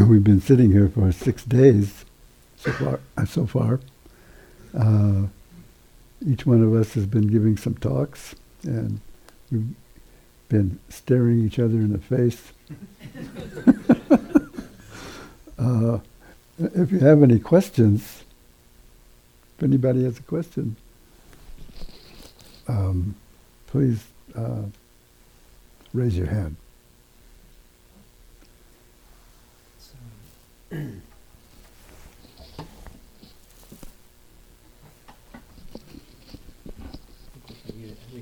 we've 0.00 0.24
been 0.24 0.40
sitting 0.40 0.72
here 0.72 0.88
for 0.88 1.12
six 1.12 1.44
days 1.44 2.04
so 2.56 2.72
far. 2.72 3.00
Uh, 3.16 3.24
so 3.26 3.46
far, 3.46 3.80
uh, 4.74 5.26
each 6.26 6.46
one 6.46 6.62
of 6.62 6.72
us 6.74 6.94
has 6.94 7.06
been 7.06 7.26
giving 7.26 7.56
some 7.56 7.74
talks, 7.74 8.34
and 8.62 9.00
we've 9.50 9.74
been 10.48 10.78
staring 10.88 11.44
each 11.44 11.58
other 11.58 11.76
in 11.76 11.92
the 11.92 11.98
face. 11.98 12.52
uh, 15.58 15.98
if 16.58 16.92
you 16.92 17.00
have 17.00 17.22
any 17.22 17.38
questions, 17.38 18.24
if 19.56 19.64
anybody 19.64 20.04
has 20.04 20.18
a 20.18 20.22
question, 20.22 20.76
um, 22.68 23.14
please 23.66 24.04
uh, 24.34 24.62
raise 25.92 26.16
your 26.16 26.28
hand. 26.28 26.56
We 30.72 30.78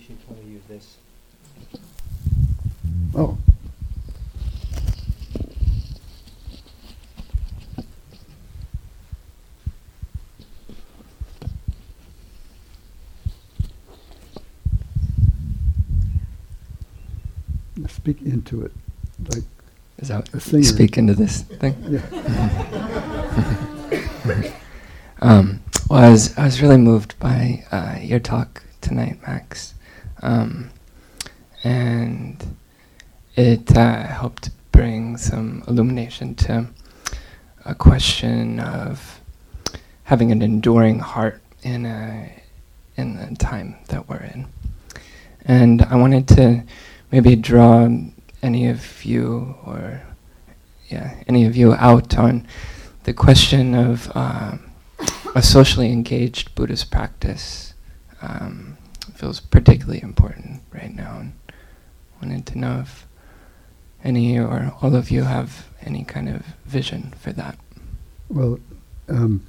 should 0.01 0.19
probably 0.27 0.51
use 0.51 0.63
this. 0.69 0.97
Oh. 3.15 3.39
Speak 17.89 18.23
into 18.23 18.63
it, 18.65 18.73
like 19.29 19.45
Is 20.01 20.09
that 20.09 20.33
a 20.35 20.41
singer. 20.41 20.63
speak 20.65 20.99
into 20.99 21.15
this 21.15 21.43
thing? 21.43 21.77
Yeah. 21.89 22.01
Um, 25.23 25.61
well, 25.91 26.03
I 26.03 26.09
was 26.09 26.37
I 26.39 26.45
was 26.45 26.63
really 26.63 26.79
moved 26.79 27.19
by 27.19 27.65
uh, 27.71 27.99
your 28.01 28.21
talk 28.21 28.63
tonight, 28.81 29.19
Max, 29.27 29.75
um, 30.23 30.71
and 31.63 32.43
it 33.37 33.77
uh, 33.77 34.07
helped 34.07 34.49
bring 34.73 35.19
some 35.19 35.63
illumination 35.69 36.35
to 36.37 36.69
a 37.67 37.75
question 37.75 38.61
of 38.61 39.21
having 40.05 40.33
an 40.33 40.41
enduring 40.41 41.01
heart 41.01 41.43
in 41.63 41.85
a 41.85 42.33
in 42.97 43.17
the 43.17 43.37
time 43.37 43.77
that 43.89 44.09
we're 44.09 44.23
in, 44.23 44.47
and 45.45 45.83
I 45.83 45.97
wanted 45.97 46.27
to 46.29 46.63
maybe 47.13 47.37
draw 47.37 47.87
any 48.43 48.69
of 48.69 49.05
you 49.05 49.55
or 49.67 50.03
yeah 50.89 51.23
any 51.27 51.45
of 51.47 51.57
you 51.57 51.75
out 51.75 52.17
on 52.17 52.47
the 53.05 53.13
question 53.13 53.75
of 53.75 54.15
um, 54.17 54.71
a 55.35 55.43
socially 55.43 55.93
engaged 55.93 56.55
Buddhist 56.55 56.91
practice 56.91 57.75
um, 58.23 58.77
feels 59.15 59.41
particularly 59.41 60.03
important 60.03 60.63
right 60.73 60.95
now, 60.95 61.19
and 61.21 61.33
wanted 62.23 62.47
to 62.47 62.59
know 62.59 62.81
if 62.81 63.07
any 64.03 64.39
or 64.39 64.75
all 64.81 64.95
of 64.95 65.11
you 65.11 65.25
have 65.25 65.67
any 65.83 66.05
kind 66.05 66.29
of 66.29 66.43
vision 66.65 67.15
for 67.21 67.33
that. 67.33 67.59
Well, 68.29 68.59
um, 69.09 69.47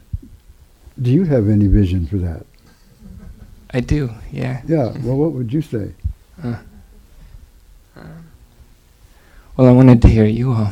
do 1.02 1.12
you 1.12 1.24
have 1.26 1.48
any 1.48 1.68
vision 1.68 2.06
for 2.06 2.18
that? 2.18 2.46
I 3.74 3.80
do, 3.80 4.12
yeah. 4.32 4.62
Yeah. 4.68 4.92
Well, 5.04 5.16
what 5.16 5.32
would 5.32 5.54
you 5.54 5.62
say? 5.62 5.94
Uh, 6.44 6.58
well, 9.62 9.70
I 9.70 9.74
wanted 9.74 10.02
to 10.02 10.08
hear 10.08 10.26
you 10.26 10.54
all. 10.54 10.72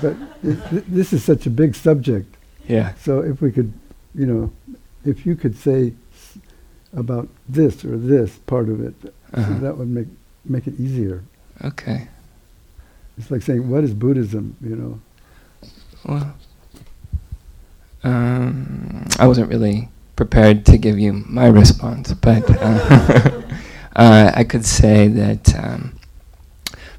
But 0.00 0.16
it, 0.42 0.58
th- 0.70 0.84
this 0.88 1.12
is 1.12 1.22
such 1.24 1.46
a 1.46 1.50
big 1.50 1.74
subject. 1.74 2.36
yeah. 2.66 2.94
So 2.94 3.20
if 3.20 3.40
we 3.40 3.52
could, 3.52 3.72
you 4.14 4.26
know, 4.26 4.52
if 5.04 5.24
you 5.26 5.36
could 5.36 5.56
say 5.56 5.92
s- 6.14 6.38
about 6.96 7.28
this 7.48 7.84
or 7.84 7.96
this 7.96 8.38
part 8.46 8.68
of 8.68 8.80
it, 8.80 8.94
Uh-huh. 9.34 9.58
that 9.60 9.76
would 9.78 9.88
make 9.88 10.08
make 10.44 10.66
it 10.66 10.78
easier. 10.78 11.22
Okay. 11.64 12.08
It's 13.16 13.30
like 13.30 13.42
saying, 13.42 13.68
"What 13.68 13.84
is 13.84 13.94
Buddhism?" 13.94 14.56
You 14.60 14.76
know. 14.76 15.00
Well, 16.04 16.34
um, 18.04 19.06
I 19.18 19.26
wasn't 19.28 19.48
really 19.48 19.88
prepared 20.16 20.66
to 20.66 20.76
give 20.78 20.98
you 20.98 21.12
my 21.28 21.46
response, 21.62 22.12
but 22.14 22.42
uh, 22.60 23.42
uh, 23.96 24.32
I 24.34 24.44
could 24.44 24.64
say 24.64 25.08
that 25.08 25.54
um, 25.58 25.98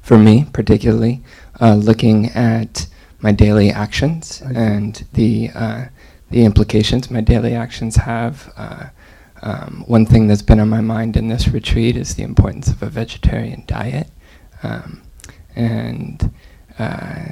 for 0.02 0.18
me, 0.18 0.46
particularly, 0.52 1.22
uh, 1.60 1.74
looking 1.74 2.30
at 2.30 2.86
my 3.20 3.32
daily 3.32 3.70
actions 3.70 4.42
and 4.54 5.06
the 5.14 5.50
uh, 5.54 5.86
the 6.30 6.44
implications 6.44 7.10
my 7.10 7.20
daily 7.20 7.54
actions 7.54 7.96
have. 7.96 8.52
Uh, 8.56 8.86
um, 9.42 9.84
one 9.86 10.06
thing 10.06 10.26
that's 10.26 10.42
been 10.42 10.58
on 10.58 10.70
my 10.70 10.80
mind 10.80 11.16
in 11.16 11.28
this 11.28 11.48
retreat 11.48 11.96
is 11.96 12.14
the 12.14 12.22
importance 12.22 12.68
of 12.68 12.82
a 12.82 12.88
vegetarian 12.88 13.62
diet, 13.66 14.08
um, 14.62 15.02
and 15.54 16.32
uh, 16.78 17.26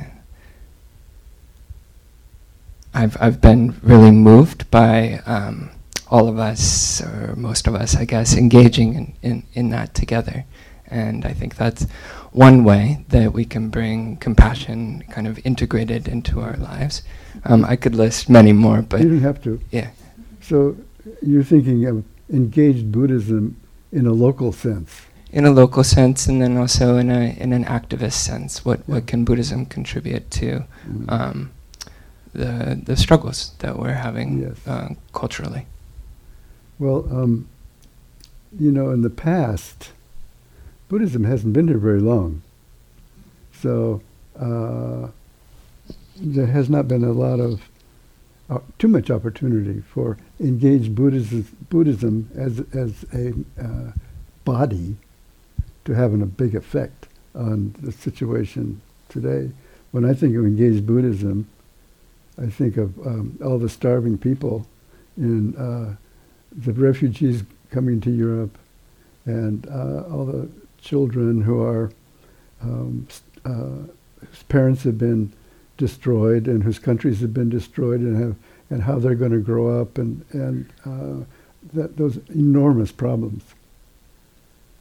I've 2.94 3.16
I've 3.20 3.40
been 3.40 3.78
really 3.82 4.10
moved 4.10 4.70
by 4.70 5.20
um, 5.26 5.70
all 6.12 6.28
of 6.28 6.38
us, 6.38 7.00
or 7.00 7.34
most 7.36 7.66
of 7.68 7.74
us, 7.74 7.96
I 7.96 8.04
guess, 8.04 8.36
engaging 8.36 8.94
in, 8.94 9.06
in, 9.22 9.42
in 9.54 9.70
that 9.70 9.94
together. 9.94 10.44
And 10.86 11.24
I 11.24 11.32
think 11.32 11.56
that's 11.56 11.86
one 12.32 12.64
way 12.64 13.04
that 13.08 13.32
we 13.32 13.44
can 13.46 13.70
bring 13.70 14.16
compassion 14.18 15.02
kind 15.14 15.26
of 15.26 15.38
integrated 15.44 16.08
into 16.08 16.40
our 16.40 16.56
lives. 16.72 17.02
Um, 17.44 17.64
I 17.64 17.76
could 17.76 17.94
list 17.94 18.28
many 18.28 18.52
more, 18.52 18.82
but 18.82 19.00
you 19.00 19.08
don't 19.08 19.22
have 19.22 19.40
to. 19.44 19.58
yeah, 19.70 19.88
So 20.40 20.76
you're 21.22 21.44
thinking 21.44 21.86
of 21.86 22.04
engaged 22.30 22.92
Buddhism 22.92 23.56
in 23.90 24.06
a 24.06 24.12
local 24.12 24.52
sense. 24.52 24.90
in 25.32 25.46
a 25.46 25.50
local 25.50 25.82
sense, 25.84 26.28
and 26.30 26.42
then 26.42 26.58
also 26.58 26.98
in 26.98 27.10
a 27.10 27.22
in 27.44 27.52
an 27.54 27.64
activist 27.64 28.18
sense. 28.30 28.64
What 28.66 28.78
Yeah. 28.80 28.94
what 28.94 29.06
can 29.06 29.24
Buddhism 29.24 29.64
contribute 29.66 30.24
to 30.40 30.46
Mm. 30.86 31.04
um, 31.16 31.50
the 32.34 32.78
the 32.86 32.96
struggles 32.96 33.52
that 33.58 33.74
we're 33.80 34.00
having 34.08 34.28
Yes. 34.42 34.56
uh, 34.66 34.88
culturally? 35.12 35.62
Well, 36.82 37.06
um, 37.12 37.48
you 38.58 38.72
know, 38.72 38.90
in 38.90 39.02
the 39.02 39.08
past, 39.08 39.92
Buddhism 40.88 41.22
hasn't 41.22 41.52
been 41.52 41.68
here 41.68 41.78
very 41.78 42.00
long. 42.00 42.42
So 43.52 44.02
uh, 44.36 45.10
there 46.16 46.48
has 46.48 46.68
not 46.68 46.88
been 46.88 47.04
a 47.04 47.12
lot 47.12 47.38
of, 47.38 47.62
uh, 48.50 48.58
too 48.80 48.88
much 48.88 49.12
opportunity 49.12 49.80
for 49.80 50.18
engaged 50.40 50.96
Buddhism, 50.96 51.46
Buddhism 51.70 52.28
as, 52.34 52.64
as 52.74 53.04
a 53.14 53.32
uh, 53.62 53.92
body 54.44 54.96
to 55.84 55.92
have 55.92 56.12
a 56.14 56.26
big 56.26 56.56
effect 56.56 57.06
on 57.32 57.76
the 57.80 57.92
situation 57.92 58.80
today. 59.08 59.52
When 59.92 60.04
I 60.04 60.14
think 60.14 60.34
of 60.34 60.44
engaged 60.44 60.84
Buddhism, 60.84 61.46
I 62.42 62.46
think 62.46 62.76
of 62.76 62.98
um, 63.06 63.38
all 63.40 63.60
the 63.60 63.68
starving 63.68 64.18
people 64.18 64.66
in 65.16 65.54
uh, 65.54 65.94
the 66.56 66.72
refugees 66.72 67.42
coming 67.70 68.00
to 68.00 68.10
Europe 68.10 68.56
and 69.24 69.66
uh, 69.68 70.02
all 70.10 70.24
the 70.24 70.48
children 70.80 71.40
who 71.40 71.62
are 71.62 71.90
um, 72.62 73.06
uh, 73.44 73.86
whose 74.20 74.42
parents 74.48 74.82
have 74.84 74.98
been 74.98 75.32
destroyed 75.76 76.46
and 76.46 76.62
whose 76.62 76.78
countries 76.78 77.20
have 77.20 77.34
been 77.34 77.48
destroyed 77.48 78.00
and 78.00 78.22
have 78.22 78.36
and 78.70 78.82
how 78.82 78.98
they're 78.98 79.14
going 79.14 79.32
to 79.32 79.38
grow 79.38 79.80
up 79.80 79.98
and 79.98 80.24
and 80.32 80.72
uh, 80.84 81.24
that 81.72 81.96
those 81.96 82.18
enormous 82.28 82.92
problems. 82.92 83.42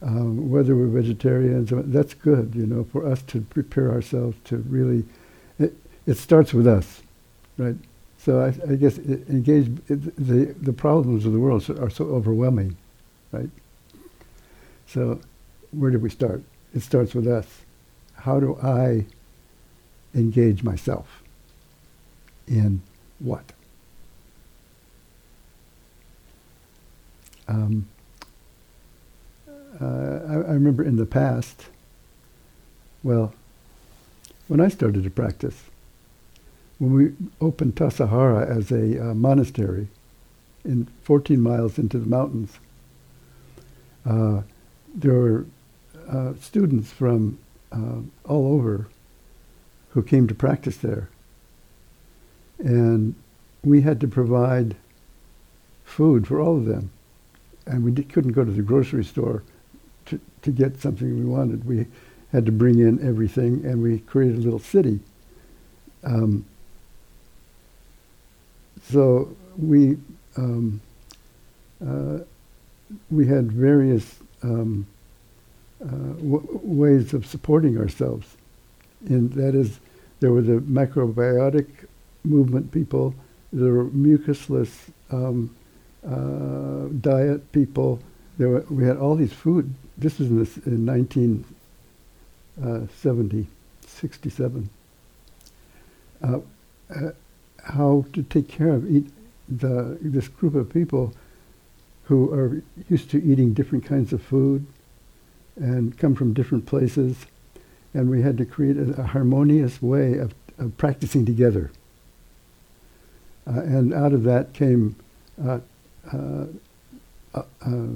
Um, 0.00 0.50
whether 0.50 0.74
we're 0.74 0.88
vegetarians, 0.88 1.72
uh, 1.72 1.82
that's 1.84 2.12
good, 2.12 2.56
you 2.56 2.66
know, 2.66 2.82
for 2.82 3.06
us 3.06 3.22
to 3.22 3.40
prepare 3.40 3.92
ourselves 3.92 4.36
to 4.44 4.56
really. 4.68 5.04
It, 5.60 5.76
it 6.06 6.16
starts 6.16 6.52
with 6.52 6.66
us, 6.66 7.02
right? 7.56 7.76
So 8.24 8.40
I, 8.40 8.70
I 8.70 8.76
guess 8.76 8.98
engage 8.98 9.68
the 9.88 10.54
the 10.60 10.72
problems 10.72 11.26
of 11.26 11.32
the 11.32 11.40
world 11.40 11.68
are 11.70 11.90
so 11.90 12.04
overwhelming, 12.04 12.76
right? 13.32 13.50
So 14.86 15.18
where 15.72 15.90
do 15.90 15.98
we 15.98 16.08
start? 16.08 16.42
It 16.72 16.82
starts 16.82 17.14
with 17.14 17.26
us. 17.26 17.46
How 18.14 18.38
do 18.38 18.56
I 18.62 19.06
engage 20.14 20.62
myself 20.62 21.20
in 22.46 22.82
what? 23.18 23.52
Um, 27.48 27.88
uh, 29.80 30.20
I, 30.28 30.34
I 30.34 30.52
remember 30.52 30.84
in 30.84 30.94
the 30.94 31.06
past. 31.06 31.66
Well, 33.02 33.34
when 34.46 34.60
I 34.60 34.68
started 34.68 35.02
to 35.02 35.10
practice, 35.10 35.64
when 36.82 36.94
we 36.94 37.12
opened 37.40 37.76
Tassajara 37.76 38.44
as 38.44 38.72
a 38.72 39.10
uh, 39.10 39.14
monastery 39.14 39.86
in 40.64 40.88
14 41.04 41.40
miles 41.40 41.78
into 41.78 41.96
the 41.96 42.08
mountains, 42.08 42.58
uh, 44.04 44.42
there 44.92 45.12
were 45.12 45.46
uh, 46.08 46.32
students 46.40 46.90
from 46.90 47.38
uh, 47.70 48.00
all 48.28 48.54
over 48.54 48.88
who 49.90 50.02
came 50.02 50.26
to 50.26 50.34
practice 50.34 50.76
there. 50.78 51.08
And 52.58 53.14
we 53.62 53.82
had 53.82 54.00
to 54.00 54.08
provide 54.08 54.74
food 55.84 56.26
for 56.26 56.40
all 56.40 56.56
of 56.56 56.64
them. 56.64 56.90
And 57.64 57.84
we 57.84 57.92
couldn't 58.02 58.32
go 58.32 58.44
to 58.44 58.50
the 58.50 58.60
grocery 58.60 59.04
store 59.04 59.44
to, 60.06 60.18
to 60.42 60.50
get 60.50 60.80
something 60.80 61.16
we 61.16 61.30
wanted. 61.30 61.64
We 61.64 61.86
had 62.32 62.44
to 62.46 62.50
bring 62.50 62.80
in 62.80 63.06
everything, 63.06 63.64
and 63.64 63.80
we 63.80 64.00
created 64.00 64.38
a 64.38 64.40
little 64.40 64.58
city. 64.58 64.98
Um, 66.02 66.44
so 68.90 69.34
we 69.56 69.96
um, 70.36 70.80
uh, 71.86 72.18
we 73.10 73.26
had 73.26 73.50
various 73.50 74.16
um, 74.42 74.86
uh, 75.82 75.86
w- 75.88 76.60
ways 76.62 77.14
of 77.14 77.24
supporting 77.26 77.78
ourselves. 77.78 78.36
And 79.08 79.32
that 79.32 79.54
is, 79.54 79.80
there 80.20 80.30
were 80.32 80.42
the 80.42 80.60
macrobiotic 80.60 81.66
movement 82.24 82.70
people, 82.72 83.14
there 83.52 83.72
were 83.72 83.86
mucusless 83.86 84.90
um, 85.10 85.54
uh, 86.06 86.88
diet 87.00 87.50
people. 87.52 88.00
There 88.38 88.48
were, 88.48 88.64
we 88.70 88.84
had 88.84 88.96
all 88.96 89.14
these 89.14 89.32
food. 89.32 89.72
This 89.98 90.18
was 90.18 90.30
in, 90.30 90.38
this, 90.38 90.56
in 90.58 90.86
1970, 90.86 93.46
67. 93.86 94.70
How 97.62 98.04
to 98.12 98.22
take 98.22 98.48
care 98.48 98.70
of 98.70 98.90
eat 98.90 99.06
the, 99.48 99.98
this 100.00 100.28
group 100.28 100.54
of 100.54 100.72
people 100.72 101.14
who 102.04 102.32
are 102.32 102.62
used 102.88 103.10
to 103.10 103.22
eating 103.22 103.54
different 103.54 103.84
kinds 103.84 104.12
of 104.12 104.22
food 104.22 104.66
and 105.56 105.96
come 105.98 106.14
from 106.14 106.32
different 106.32 106.66
places. 106.66 107.26
And 107.94 108.10
we 108.10 108.22
had 108.22 108.38
to 108.38 108.44
create 108.44 108.76
a, 108.76 109.00
a 109.00 109.04
harmonious 109.04 109.80
way 109.80 110.18
of, 110.18 110.34
of 110.58 110.76
practicing 110.76 111.24
together. 111.26 111.70
Uh, 113.46 113.60
and 113.60 113.92
out 113.92 114.12
of 114.12 114.22
that 114.24 114.52
came 114.52 114.96
uh, 115.44 115.58
uh, 116.12 116.46
uh, 117.34 117.42
uh 117.64 117.86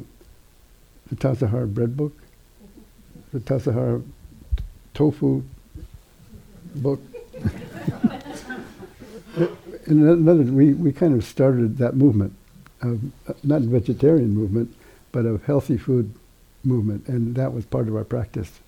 the 1.09 1.15
Tassajara 1.15 1.73
bread 1.73 1.97
book, 1.97 2.13
the 3.33 3.39
Tassajara 3.39 4.03
tofu 4.93 5.45
book. 6.75 7.01
In 9.87 10.07
another, 10.07 10.43
we, 10.43 10.75
we 10.75 10.93
kind 10.93 11.15
of 11.15 11.25
started 11.25 11.79
that 11.79 11.95
movement, 11.95 12.35
of, 12.83 13.01
uh, 13.29 13.35
not 13.45 13.63
a 13.63 13.67
vegetarian 13.67 14.31
movement, 14.31 14.75
but 15.13 15.25
of 15.25 15.45
healthy 15.45 15.79
food 15.79 16.13
movement, 16.65 17.07
and 17.07 17.37
that 17.37 17.53
was 17.53 17.65
part 17.65 17.87
of 17.89 17.95
our 17.95 18.05
practice. 18.05 18.61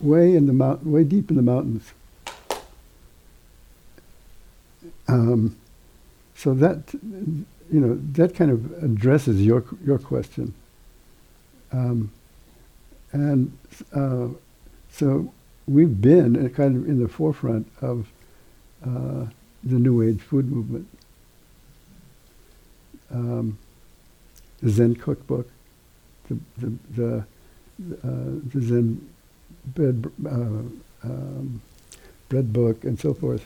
Way 0.00 0.36
in 0.36 0.46
the 0.46 0.52
mount, 0.52 0.86
way 0.86 1.04
deep 1.04 1.30
in 1.30 1.36
the 1.36 1.42
mountains. 1.42 1.92
Um, 5.08 5.56
so 6.34 6.54
that, 6.54 6.94
you 6.94 7.80
know, 7.80 7.98
that 8.12 8.34
kind 8.34 8.50
of 8.50 8.82
addresses 8.82 9.42
your 9.42 9.64
your 9.84 9.98
question. 9.98 10.54
Um, 11.72 12.12
and 13.12 13.56
uh, 13.94 14.28
so 14.90 15.32
we've 15.66 16.00
been 16.00 16.48
kind 16.50 16.76
of 16.76 16.88
in 16.88 17.00
the 17.02 17.08
forefront 17.08 17.70
of 17.80 18.06
uh, 18.86 19.26
the 19.66 19.78
New 19.78 20.02
Age 20.02 20.20
food 20.20 20.50
movement. 20.50 20.86
Um, 23.10 23.58
the 24.62 24.70
Zen 24.70 24.94
cookbook, 24.94 25.48
the 26.28 26.38
the 26.58 26.72
the, 26.94 27.16
uh, 28.04 28.40
the 28.52 28.62
Zen 28.62 29.08
bread 29.74 30.10
uh, 30.24 30.62
um, 31.04 31.60
bread 32.28 32.52
book, 32.52 32.84
and 32.84 32.98
so 32.98 33.12
forth, 33.12 33.44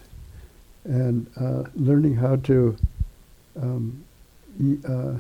and 0.85 1.27
uh, 1.41 1.65
learning 1.75 2.17
how 2.17 2.37
to 2.37 2.77
um, 3.61 4.05
uh, 4.89 5.15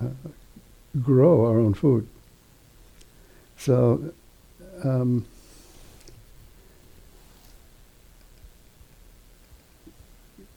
uh, 0.00 0.08
grow 1.02 1.44
our 1.46 1.58
own 1.58 1.74
food. 1.74 2.06
So. 3.58 4.12
Um, 4.84 5.24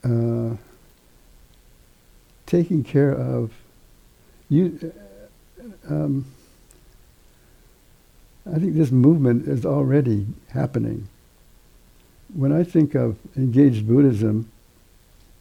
uh, 0.10 0.58
taking 2.46 2.84
care 2.84 3.12
of 3.12 3.52
you. 4.50 4.94
Uh, 5.88 5.94
um, 5.94 6.26
I 8.46 8.58
think 8.58 8.74
this 8.74 8.92
movement 8.92 9.48
is 9.48 9.66
already 9.66 10.26
happening. 10.50 11.08
When 12.34 12.52
I 12.52 12.64
think 12.64 12.96
of 12.96 13.18
engaged 13.36 13.88
Buddhism, 13.88 14.52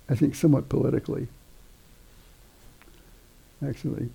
I 0.09 0.15
think 0.15 0.35
somewhat 0.35 0.69
politically. 0.69 1.29
Actually, 3.67 4.11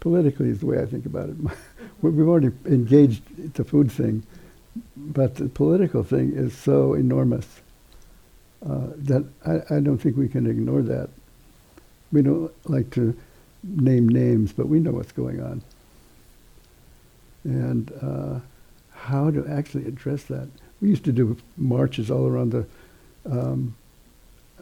politically 0.00 0.50
is 0.50 0.60
the 0.60 0.66
way 0.66 0.82
I 0.82 0.86
think 0.86 1.06
about 1.06 1.28
it. 1.28 1.36
We've 2.02 2.28
already 2.28 2.50
engaged 2.66 3.54
the 3.54 3.64
food 3.64 3.90
thing, 3.90 4.24
but 4.96 5.36
the 5.36 5.48
political 5.48 6.02
thing 6.02 6.32
is 6.32 6.52
so 6.56 6.94
enormous 6.94 7.60
uh, 8.68 8.88
that 8.96 9.24
I, 9.46 9.76
I 9.76 9.80
don't 9.80 9.98
think 9.98 10.16
we 10.16 10.28
can 10.28 10.46
ignore 10.46 10.82
that. 10.82 11.10
We 12.12 12.22
don't 12.22 12.52
like 12.68 12.90
to 12.92 13.16
name 13.62 14.08
names, 14.08 14.52
but 14.52 14.68
we 14.68 14.80
know 14.80 14.92
what's 14.92 15.12
going 15.12 15.42
on. 15.42 15.62
And 17.44 17.92
uh, 18.00 18.40
how 18.94 19.30
to 19.30 19.46
actually 19.46 19.86
address 19.86 20.24
that. 20.24 20.48
We 20.80 20.88
used 20.88 21.04
to 21.04 21.12
do 21.12 21.36
marches 21.56 22.10
all 22.10 22.26
around 22.26 22.52
the, 22.52 22.66
um, 23.30 23.74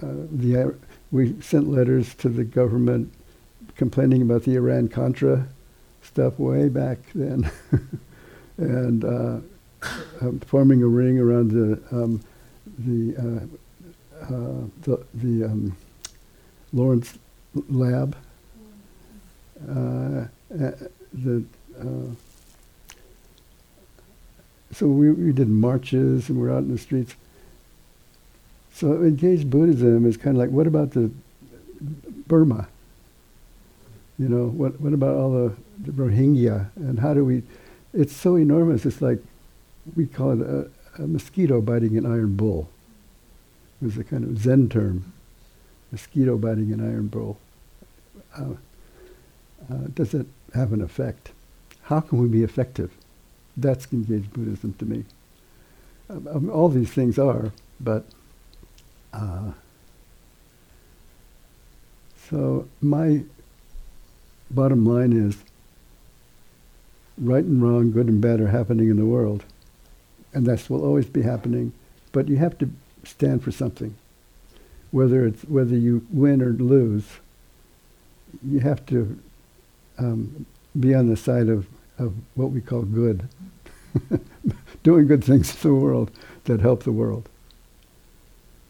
uh, 0.03 0.27
the, 0.33 0.63
uh, 0.63 0.71
we 1.11 1.41
sent 1.41 1.69
letters 1.69 2.15
to 2.17 2.29
the 2.29 2.45
government 2.45 3.13
complaining 3.77 4.23
about 4.23 4.43
the 4.43 4.57
Iran-Contra 4.57 5.47
stuff 6.03 6.39
way 6.39 6.69
back 6.69 6.99
then. 7.15 7.51
and 8.57 9.05
uh, 9.05 9.39
um, 10.21 10.41
forming 10.41 10.83
a 10.83 10.87
ring 10.87 11.19
around 11.19 11.51
the, 11.51 11.81
um, 11.91 12.21
the, 12.79 13.49
uh, 14.23 14.35
uh, 14.35 14.67
the, 14.83 15.05
the 15.15 15.45
um, 15.45 15.77
Lawrence 16.73 17.19
lab. 17.69 18.17
Uh, 19.69 20.27
the, 20.51 21.45
uh, 21.79 21.85
so 24.73 24.87
we, 24.87 25.11
we 25.11 25.33
did 25.33 25.49
marches 25.49 26.29
and 26.29 26.41
we're 26.41 26.51
out 26.51 26.59
in 26.59 26.73
the 26.73 26.79
streets. 26.79 27.15
So 28.75 29.03
engaged 29.03 29.51
Buddhism 29.51 30.07
is 30.07 30.17
kind 30.17 30.37
of 30.37 30.41
like, 30.41 30.51
what 30.51 30.67
about 30.67 30.93
the 30.93 31.11
Burma? 32.27 32.69
You 34.19 34.29
know, 34.29 34.47
what, 34.47 34.81
what 34.81 34.93
about 34.93 35.17
all 35.17 35.31
the, 35.33 35.55
the 35.79 35.93
Rohingya? 35.93 36.71
And 36.77 36.99
how 36.99 37.13
do 37.15 37.25
we, 37.25 37.43
it's 37.93 38.17
so 38.17 38.37
enormous. 38.37 38.87
It's 38.87 39.03
like, 39.03 39.19
we 39.95 40.07
call 40.07 40.41
it 40.41 40.41
a, 40.41 41.03
a 41.03 41.07
mosquito 41.07 41.61
biting 41.61 41.97
an 41.99 42.07
iron 42.07 42.37
bull. 42.37 42.69
It 43.83 43.87
was 43.87 43.99
a 43.99 44.05
kind 44.05 44.23
of 44.23 44.39
Zen 44.39 44.69
term, 44.69 45.13
mosquito 45.91 46.39
biting 46.39 46.73
an 46.73 46.81
iron 46.81 47.09
bull. 47.09 47.37
Uh, 48.39 48.55
uh, 49.69 49.89
does 49.93 50.15
it 50.15 50.27
have 50.55 50.73
an 50.73 50.81
effect? 50.81 51.33
How 51.83 51.99
can 51.99 52.19
we 52.19 52.29
be 52.29 52.45
effective? 52.45 52.93
That's 53.57 53.93
engaged 53.93 54.33
Buddhism 54.33 54.75
to 54.75 54.85
me. 54.85 55.05
Um, 56.09 56.29
um, 56.29 56.51
all 56.51 56.69
these 56.69 56.91
things 56.91 57.19
are, 57.19 57.51
but 57.81 58.05
uh, 59.13 59.51
so 62.31 62.69
my 62.81 63.25
bottom 64.49 64.87
line 64.87 65.13
is 65.13 65.39
right 67.19 67.43
and 67.45 67.61
wrong, 67.61 67.91
good 67.91 68.07
and 68.07 68.21
bad 68.21 68.41
are 68.41 68.47
happening 68.47 68.91
in 68.91 68.97
the 68.97 69.07
world, 69.07 69.43
and 70.33 70.47
that 70.47 70.71
will 70.71 70.85
always 70.85 71.07
be 71.07 71.23
happening. 71.23 71.73
But 72.13 72.29
you 72.29 72.37
have 72.37 72.57
to 72.59 72.71
stand 73.05 73.43
for 73.43 73.51
something, 73.51 73.95
whether 74.91 75.27
it's 75.27 75.43
whether 75.45 75.77
you 75.77 76.07
win 76.11 76.43
or 76.43 76.51
lose. 76.51 77.05
You 78.47 78.61
have 78.61 78.85
to 78.87 79.19
um, 79.99 80.47
be 80.79 80.95
on 80.95 81.09
the 81.09 81.17
side 81.17 81.49
of, 81.49 81.67
of 81.99 82.15
what 82.35 82.51
we 82.51 82.61
call 82.61 82.83
good, 82.83 83.29
doing 84.83 85.07
good 85.07 85.23
things 85.23 85.55
in 85.55 85.71
the 85.71 85.77
world 85.77 86.11
that 86.45 86.61
help 86.61 86.85
the 86.85 86.93
world. 86.93 87.29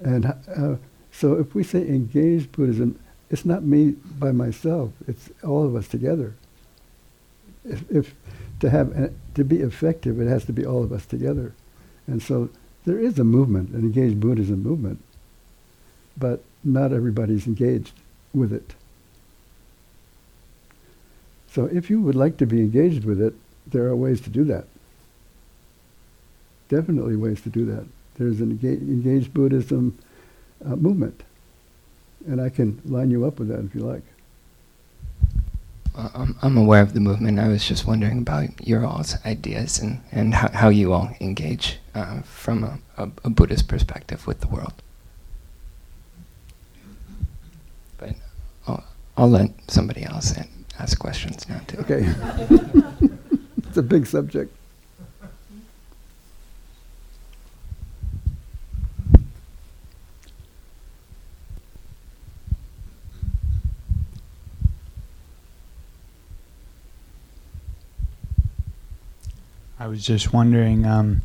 And 0.01 0.27
uh, 0.27 0.77
so 1.13 1.35
if 1.35 1.55
we 1.55 1.63
say 1.63 1.87
engaged 1.87 2.53
Buddhism, 2.53 2.99
it's 3.31 3.45
not 3.45 3.63
me 3.63 3.93
by 4.19 4.33
myself, 4.33 4.91
it's 5.07 5.31
all 5.43 5.65
of 5.65 5.77
us 5.77 5.89
together. 5.89 6.35
If, 7.65 7.91
if 7.91 8.15
to 8.61 8.71
have 8.71 8.97
uh, 8.97 9.09
to 9.35 9.45
be 9.45 9.61
effective, 9.61 10.21
it 10.21 10.29
has 10.29 10.45
to 10.47 10.53
be 10.53 10.67
all 10.67 10.83
of 10.83 10.93
us 10.93 11.07
together. 11.07 11.55
And 12.07 12.23
so 12.23 12.51
there 12.85 12.99
is 12.99 13.19
a 13.19 13.25
movement, 13.25 13.71
an 13.71 13.81
engaged 13.81 14.21
Buddhism 14.21 14.63
movement, 14.63 15.03
but 16.17 16.43
not 16.65 16.93
everybody's 16.93 17.47
engaged 17.47 17.93
with 18.35 18.53
it. 18.53 18.75
So 21.51 21.67
if 21.67 21.91
you 21.91 22.01
would 22.01 22.15
like 22.15 22.39
to 22.39 22.47
be 22.47 22.61
engaged 22.61 23.05
with 23.05 23.21
it, 23.21 23.35
there 23.67 23.85
are 23.87 23.97
ways 23.97 24.21
to 24.23 24.31
do 24.31 24.45
that. 24.45 24.65
Definitely 26.69 27.17
ways 27.17 27.41
to 27.43 27.51
do 27.51 27.67
that. 27.67 27.87
There's 28.17 28.41
an 28.41 28.59
enga- 28.59 28.81
engaged 28.81 29.35
Buddhism 29.35 29.99
uh, 30.65 30.77
movement, 30.77 31.23
and 32.27 32.41
I 32.41 32.49
can 32.49 32.81
line 32.85 33.11
you 33.11 33.27
up 33.27 33.39
with 33.39 33.49
that 33.49 33.65
if 33.65 33.75
you 33.75 33.83
like. 33.83 34.03
I'm, 35.95 36.37
I'm 36.43 36.57
aware 36.57 36.81
of 36.83 36.95
the 36.95 37.01
movement. 37.01 37.39
I 37.39 37.49
was 37.49 37.65
just 37.67 37.87
wondering 37.87 38.19
about 38.19 38.67
your 38.67 38.87
all's 38.87 39.17
ideas 39.27 39.79
and, 39.79 40.01
and 40.11 40.35
how, 40.35 40.49
how 40.51 40.69
you 40.69 40.93
all 40.93 41.15
engage 41.21 41.79
uh, 41.95 42.23
from 42.23 42.65
a, 42.65 42.79
a, 42.97 43.11
a 43.25 43.31
Buddhist 43.31 43.69
perspective 43.69 44.27
with 44.27 44.41
the 44.41 44.49
world. 44.49 44.73
But 47.99 48.15
I'll, 48.67 48.85
I'll 49.17 49.31
let 49.31 49.51
somebody 49.69 50.05
else 50.05 50.35
ask 50.79 50.99
questions 50.99 51.49
now 51.49 51.61
too. 51.67 51.79
Okay. 51.79 52.07
it's 53.69 53.77
a 53.77 53.83
big 53.83 54.07
subject. 54.07 54.57
I 69.83 69.89
was 69.89 70.07
just 70.07 70.33
wondering, 70.33 70.87
um, 70.87 71.23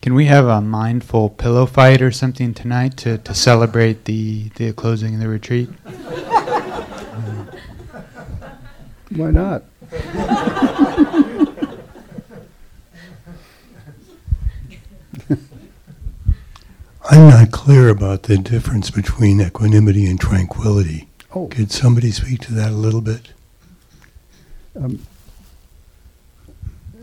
can 0.00 0.14
we 0.14 0.24
have 0.24 0.46
a 0.46 0.62
mindful 0.62 1.28
pillow 1.28 1.66
fight 1.66 2.00
or 2.00 2.10
something 2.10 2.54
tonight 2.54 2.96
to, 2.96 3.18
to 3.18 3.34
celebrate 3.34 4.06
the, 4.06 4.48
the 4.56 4.72
closing 4.72 5.16
of 5.16 5.20
the 5.20 5.28
retreat? 5.28 5.68
Why 9.10 9.30
not? 9.30 9.64
I'm 17.10 17.28
not 17.28 17.50
clear 17.50 17.90
about 17.90 18.22
the 18.22 18.38
difference 18.38 18.90
between 18.90 19.42
equanimity 19.42 20.06
and 20.06 20.18
tranquility. 20.18 21.08
Oh, 21.34 21.48
Could 21.48 21.70
somebody 21.70 22.10
speak 22.10 22.40
to 22.40 22.54
that 22.54 22.70
a 22.70 22.74
little 22.74 23.02
bit? 23.02 23.32
um, 24.76 25.06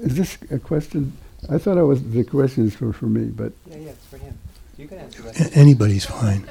is 0.02 0.16
this 0.16 0.38
a 0.52 0.60
question? 0.60 1.14
I 1.50 1.58
thought 1.58 1.78
I 1.78 1.84
was 1.84 2.04
the 2.12 2.24
questions 2.24 2.80
were 2.82 2.94
for 2.94 3.06
me, 3.06 3.26
but 3.26 3.54
Yeah, 3.70 3.78
yeah, 3.78 3.90
it's 3.92 4.06
for 4.06 4.18
him. 4.18 4.38
You 4.78 4.88
can 4.88 4.98
answer 5.00 5.22
A- 5.22 5.32
that. 5.32 5.58
anybody's 5.58 6.06
fine. 6.06 6.50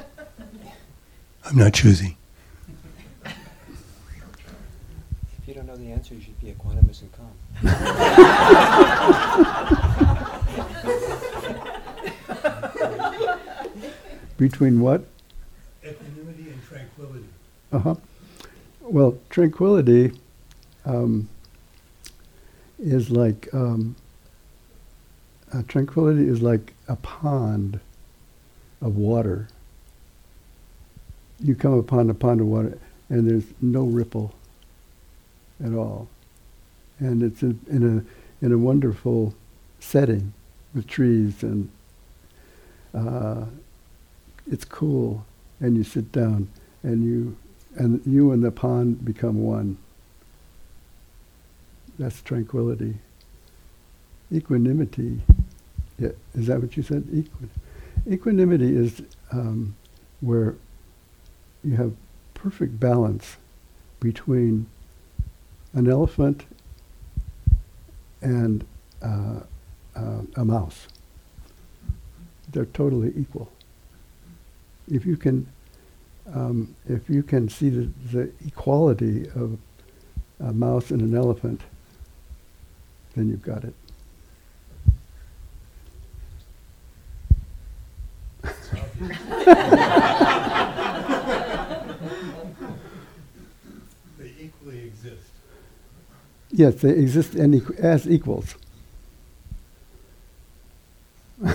I'm 1.45 1.57
not 1.57 1.73
choosy. 1.73 2.17
If 3.25 3.33
you 5.47 5.53
don't 5.53 5.65
know 5.67 5.77
the 5.77 5.91
answer, 5.91 6.13
you 6.13 6.21
should 6.21 6.39
be 6.39 6.51
equanimous 6.51 7.01
and 7.01 7.11
calm. 7.11 7.31
between 14.37 14.79
what? 14.81 15.03
Equanimity 15.83 16.49
and 16.51 16.63
tranquility. 16.67 17.25
Uh 17.71 17.79
huh. 17.79 17.95
Well, 18.81 19.17
tranquility 19.29 20.11
um, 20.85 21.29
is 22.79 23.09
like 23.09 23.47
um, 23.53 23.95
uh, 25.53 25.61
tranquility 25.67 26.27
is 26.27 26.41
like 26.41 26.73
a 26.87 26.95
pond 26.95 27.79
of 28.81 28.95
water. 28.95 29.47
You 31.39 31.55
come 31.55 31.73
upon 31.73 32.09
a 32.09 32.13
pond 32.13 32.41
of 32.41 32.47
water, 32.47 32.77
and 33.09 33.29
there's 33.29 33.45
no 33.61 33.83
ripple 33.83 34.33
at 35.63 35.73
all, 35.73 36.07
and 36.99 37.23
it's 37.23 37.41
in, 37.41 37.59
in 37.69 37.97
a 37.97 38.45
in 38.45 38.51
a 38.51 38.57
wonderful 38.57 39.33
setting 39.79 40.33
with 40.73 40.87
trees 40.87 41.43
and 41.43 41.69
uh, 42.93 43.45
it's 44.51 44.65
cool, 44.65 45.25
and 45.59 45.77
you 45.77 45.83
sit 45.83 46.11
down 46.11 46.49
and 46.83 47.03
you 47.03 47.37
and 47.75 48.01
you 48.05 48.31
and 48.31 48.43
the 48.43 48.51
pond 48.51 49.03
become 49.05 49.43
one. 49.43 49.77
That's 51.99 52.21
tranquility. 52.21 52.95
Equanimity. 54.33 55.19
Yeah, 55.99 56.11
is 56.33 56.47
that 56.47 56.61
what 56.61 56.77
you 56.77 56.81
said? 56.81 57.05
Equi- 57.13 57.49
equanimity 58.09 58.75
is 58.75 59.01
um, 59.31 59.75
where 60.21 60.55
you 61.61 61.75
have 61.75 61.93
perfect 62.33 62.79
balance 62.79 63.35
between 63.99 64.67
an 65.73 65.89
elephant 65.89 66.45
and 68.21 68.65
uh, 69.01 69.41
uh, 69.93 70.21
a 70.37 70.45
mouse. 70.45 70.87
They're 72.53 72.65
totally 72.65 73.11
equal. 73.17 73.51
If 74.89 75.05
you 75.05 75.17
can 75.17 75.47
um, 76.33 76.75
if 76.87 77.09
you 77.09 77.23
can 77.23 77.49
see 77.49 77.69
the, 77.69 77.89
the 78.11 78.31
equality 78.45 79.27
of 79.35 79.57
a 80.39 80.53
mouse 80.53 80.91
and 80.91 81.01
an 81.01 81.15
elephant, 81.15 81.61
then 83.15 83.29
you've 83.29 83.41
got 83.41 83.63
it. 83.63 83.73
They 94.17 94.33
equally 94.39 94.79
exist. 94.85 95.29
Yes, 96.51 96.75
they 96.75 96.91
exist 96.91 97.35
and 97.35 97.53
equ- 97.53 97.77
as 97.79 98.07
equals. 98.09 98.55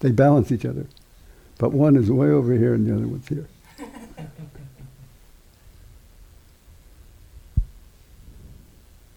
they 0.00 0.10
balance 0.12 0.52
each 0.52 0.64
other, 0.64 0.86
but 1.58 1.72
one 1.72 1.96
is 1.96 2.10
way 2.10 2.28
over 2.28 2.52
here 2.54 2.74
and 2.74 2.86
the 2.86 2.94
other 2.94 3.08
one's 3.08 3.26
here. 3.28 3.48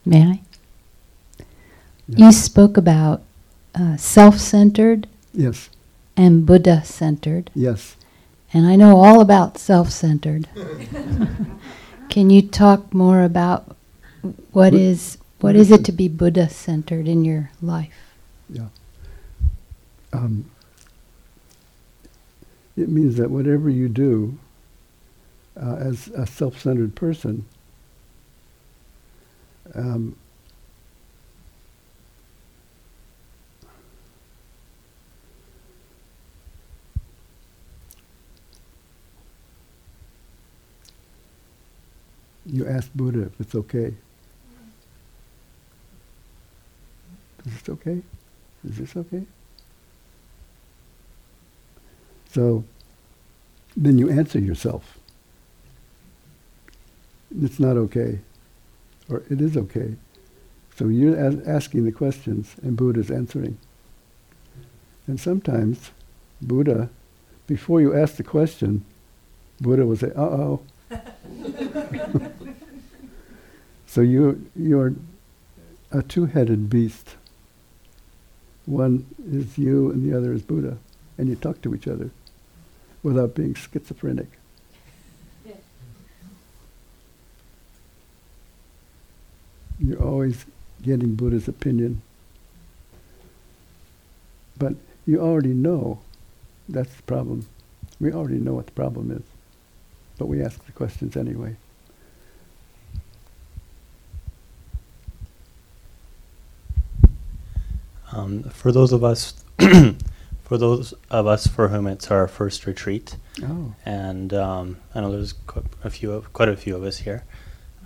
May 0.05 0.23
I? 0.23 0.46
You 2.07 2.31
spoke 2.31 2.77
about 2.77 3.21
uh, 3.75 3.97
self 3.97 4.39
centered 4.39 5.07
Yes, 5.33 5.69
and 6.15 6.45
Buddha 6.45 6.83
centered, 6.83 7.51
yes. 7.53 7.95
and 8.53 8.65
I 8.65 8.75
know 8.75 8.97
all 8.97 9.19
about 9.21 9.57
self 9.57 9.91
centered. 9.91 10.47
Can 12.09 12.29
you 12.29 12.41
talk 12.41 12.93
more 12.93 13.21
about 13.23 13.75
what 14.21 14.37
What- 14.51 14.73
is 14.73 15.17
what 15.41 15.55
is 15.55 15.69
it? 15.69 15.85
to 15.85 15.91
be 15.91 16.07
Buddha 16.07 16.49
centered 16.49 17.07
in 17.07 17.23
your 17.23 17.51
life? 17.61 18.15
Yeah. 18.49 18.69
Um, 20.13 20.49
it 22.75 22.89
means 22.89 23.17
that 23.17 23.29
whatever 23.29 23.69
you 23.69 23.87
do 23.89 24.39
uh, 25.61 25.75
as 25.75 26.07
a 26.09 26.25
self 26.25 26.59
centered 26.59 26.95
person, 26.95 27.45
um, 29.75 30.15
you 42.47 42.67
ask 42.67 42.89
Buddha 42.93 43.23
if 43.23 43.39
it's 43.39 43.55
okay. 43.55 43.93
Is 47.45 47.53
this 47.53 47.69
okay? 47.69 48.01
Is 48.67 48.77
this 48.77 48.95
okay? 48.97 49.23
So 52.31 52.63
then 53.75 53.97
you 53.97 54.09
answer 54.09 54.39
yourself. 54.39 54.97
It's 57.41 57.59
not 57.59 57.77
okay, 57.77 58.19
or 59.09 59.23
it 59.29 59.41
is 59.41 59.57
okay. 59.57 59.95
So 60.75 60.87
you're 60.87 61.17
as- 61.17 61.45
asking 61.47 61.85
the 61.85 61.91
questions, 61.91 62.55
and 62.61 62.77
Buddha's 62.77 63.11
answering. 63.11 63.57
And 65.07 65.19
sometimes 65.19 65.91
Buddha, 66.41 66.89
before 67.47 67.81
you 67.81 67.95
ask 67.95 68.15
the 68.15 68.23
question, 68.23 68.83
Buddha 69.59 69.85
will 69.85 69.97
say, 69.97 70.11
"Uh 70.15 70.21
oh." 70.21 70.61
so 73.97 74.01
you 74.01 74.47
you're 74.55 74.93
a 75.91 76.03
two-headed 76.03 76.69
beast. 76.69 77.15
One 78.67 79.07
is 79.25 79.57
you, 79.57 79.89
and 79.89 80.07
the 80.07 80.15
other 80.15 80.33
is 80.33 80.43
Buddha, 80.43 80.77
and 81.17 81.27
you 81.27 81.35
talk 81.35 81.63
to 81.63 81.73
each 81.73 81.87
other 81.87 82.11
without 83.01 83.33
being 83.33 83.55
schizophrenic. 83.55 84.27
You're 89.79 90.03
always 90.03 90.45
getting 90.83 91.15
Buddha's 91.15 91.47
opinion. 91.47 92.03
But 94.59 94.75
you 95.07 95.19
already 95.19 95.55
know 95.55 96.01
that's 96.69 96.93
the 96.93 97.01
problem. 97.01 97.47
We 97.99 98.13
already 98.13 98.37
know 98.37 98.53
what 98.53 98.67
the 98.67 98.73
problem 98.73 99.09
is. 99.09 99.23
But 100.19 100.27
we 100.27 100.43
ask 100.43 100.63
the 100.67 100.71
questions 100.71 101.17
anyway. 101.17 101.55
Um, 108.27 108.43
for 108.43 108.71
those 108.71 108.91
of 108.91 109.03
us, 109.03 109.33
for 110.43 110.57
those 110.57 110.93
of 111.09 111.27
us 111.27 111.47
for 111.47 111.69
whom 111.69 111.87
it's 111.87 112.11
our 112.11 112.27
first 112.27 112.65
retreat, 112.65 113.15
Oh, 113.43 113.73
and 113.85 114.33
um, 114.33 114.77
I 114.95 115.01
know 115.01 115.11
there's 115.11 115.33
qu- 115.45 115.63
a 115.83 115.89
few, 115.91 116.11
of, 116.11 116.33
quite 116.33 116.49
a 116.49 116.57
few 116.57 116.75
of 116.75 116.83
us 116.83 116.97
here, 116.97 117.23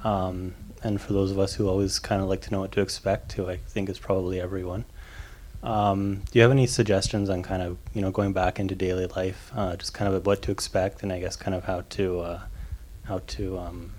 um, 0.04 0.54
and 0.82 1.00
for 1.02 1.12
those 1.14 1.30
of 1.32 1.38
us 1.40 1.56
who 1.56 1.68
always 1.68 2.00
kind 2.00 2.22
of 2.22 2.30
like 2.30 2.42
to 2.42 2.52
know 2.52 2.62
what 2.62 2.72
to 2.74 2.82
expect, 2.82 3.34
who 3.34 3.50
I 3.50 3.58
think 3.58 3.90
is 3.90 4.00
probably 4.00 4.40
everyone. 4.40 4.86
Um, 5.62 6.22
do 6.32 6.40
you 6.40 6.42
have 6.42 6.52
any 6.52 6.66
suggestions 6.66 7.30
on 7.30 7.44
kind 7.44 7.62
of 7.62 7.78
you 7.94 8.02
know 8.02 8.10
going 8.12 8.34
back 8.34 8.60
into 8.60 8.74
daily 8.76 9.06
life, 9.08 9.52
uh, 9.56 9.76
just 9.76 9.94
kind 9.94 10.12
of 10.12 10.26
what 10.26 10.42
to 10.44 10.52
expect, 10.52 11.04
and 11.04 11.12
I 11.14 11.20
guess 11.20 11.36
kind 11.36 11.54
of 11.54 11.66
how 11.66 11.82
to 11.82 12.20
uh, 12.22 12.40
how 13.04 13.20
to 13.28 13.60
um, 13.60 13.92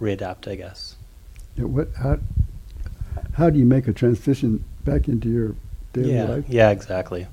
readapt, 0.00 0.50
I 0.50 0.56
guess. 0.56 0.96
yeah, 1.56 1.64
what, 1.66 1.88
how, 2.02 2.18
how 3.34 3.50
do 3.50 3.58
you 3.58 3.66
make 3.66 3.86
a 3.86 3.92
transition 3.92 4.64
back 4.84 5.08
into 5.08 5.28
your 5.28 5.54
daily 5.92 6.12
yeah, 6.14 6.24
life? 6.24 6.44
yeah, 6.48 6.70
exactly. 6.70 7.26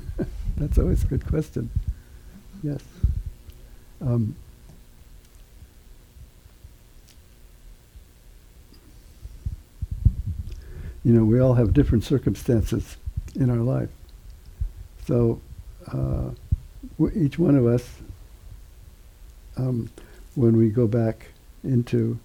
That's 0.56 0.78
always 0.78 1.02
a 1.04 1.06
good 1.06 1.26
question. 1.26 1.70
Yes. 2.62 2.82
Um, 4.00 4.36
you 11.04 11.12
know, 11.12 11.24
we 11.24 11.40
all 11.40 11.54
have 11.54 11.74
different 11.74 12.04
circumstances 12.04 12.96
in 13.34 13.50
our 13.50 13.58
life. 13.58 13.90
So 15.06 15.40
uh, 15.88 16.30
w- 16.98 17.12
each 17.24 17.38
one 17.38 17.56
of 17.56 17.66
us, 17.66 17.88
um, 19.56 19.90
when 20.34 20.56
we 20.56 20.70
go 20.70 20.86
back 20.86 21.28
into, 21.62 22.18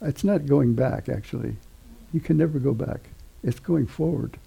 it's 0.00 0.24
not 0.24 0.46
going 0.46 0.74
back 0.74 1.08
actually. 1.08 1.56
You 2.12 2.20
can 2.20 2.36
never 2.36 2.58
go 2.58 2.74
back. 2.74 3.00
It's 3.42 3.58
going 3.58 3.86
forward 3.86 4.38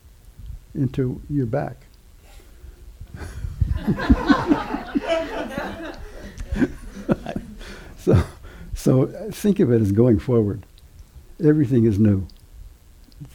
into 0.73 1.21
your 1.29 1.45
back. 1.45 1.77
so, 7.97 8.21
so 8.73 9.07
think 9.31 9.59
of 9.59 9.71
it 9.71 9.81
as 9.81 9.91
going 9.91 10.19
forward. 10.19 10.65
Everything 11.43 11.85
is 11.85 11.99
new. 11.99 12.25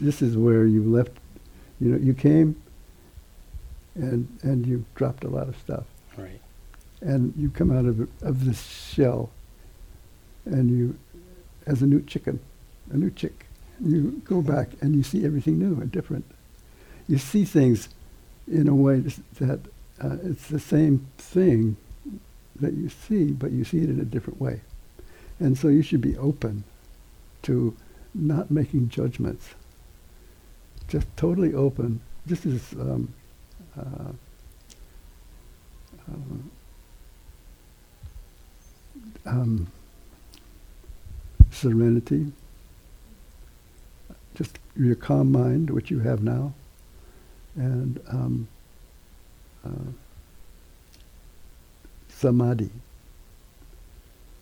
This 0.00 0.22
is 0.22 0.36
where 0.36 0.64
you 0.66 0.82
left. 0.82 1.12
You 1.80 1.90
know, 1.90 1.98
you 1.98 2.14
came, 2.14 2.60
and 3.94 4.28
and 4.42 4.66
you 4.66 4.84
dropped 4.94 5.24
a 5.24 5.28
lot 5.28 5.48
of 5.48 5.56
stuff, 5.56 5.84
Right. 6.16 6.40
and 7.00 7.32
you 7.36 7.48
come 7.50 7.70
out 7.70 7.86
of 7.86 8.08
of 8.22 8.44
this 8.44 8.62
shell, 8.66 9.30
and 10.44 10.70
you, 10.70 10.98
as 11.66 11.80
a 11.82 11.86
new 11.86 12.02
chicken, 12.02 12.38
a 12.90 12.96
new 12.98 13.10
chick, 13.10 13.46
you 13.82 14.22
go 14.24 14.42
back 14.42 14.68
and 14.80 14.94
you 14.94 15.02
see 15.02 15.24
everything 15.24 15.58
new 15.58 15.80
and 15.80 15.90
different. 15.90 16.24
You 17.08 17.18
see 17.18 17.44
things 17.44 17.88
in 18.46 18.68
a 18.68 18.74
way 18.74 19.00
that 19.40 19.60
uh, 20.02 20.16
it's 20.22 20.48
the 20.48 20.60
same 20.60 21.06
thing 21.18 21.76
that 22.60 22.74
you 22.74 22.88
see, 22.88 23.32
but 23.32 23.50
you 23.50 23.64
see 23.64 23.78
it 23.78 23.90
in 23.90 24.00
a 24.00 24.04
different 24.04 24.40
way. 24.40 24.60
And 25.38 25.56
so 25.56 25.68
you 25.68 25.82
should 25.82 26.00
be 26.00 26.16
open 26.18 26.64
to 27.42 27.74
not 28.14 28.50
making 28.50 28.88
judgments. 28.88 29.54
Just 30.88 31.06
totally 31.16 31.54
open. 31.54 32.00
This 32.26 32.44
is 32.44 32.72
um, 32.72 33.14
uh, 33.78 34.12
um, 36.08 36.50
um, 39.26 39.66
serenity, 41.50 42.32
your 44.76 44.94
calm 44.94 45.32
mind, 45.32 45.70
which 45.70 45.90
you 45.90 46.00
have 46.00 46.22
now, 46.22 46.52
and 47.56 48.00
um, 48.08 48.48
uh, 49.64 49.90
samadhi. 52.08 52.70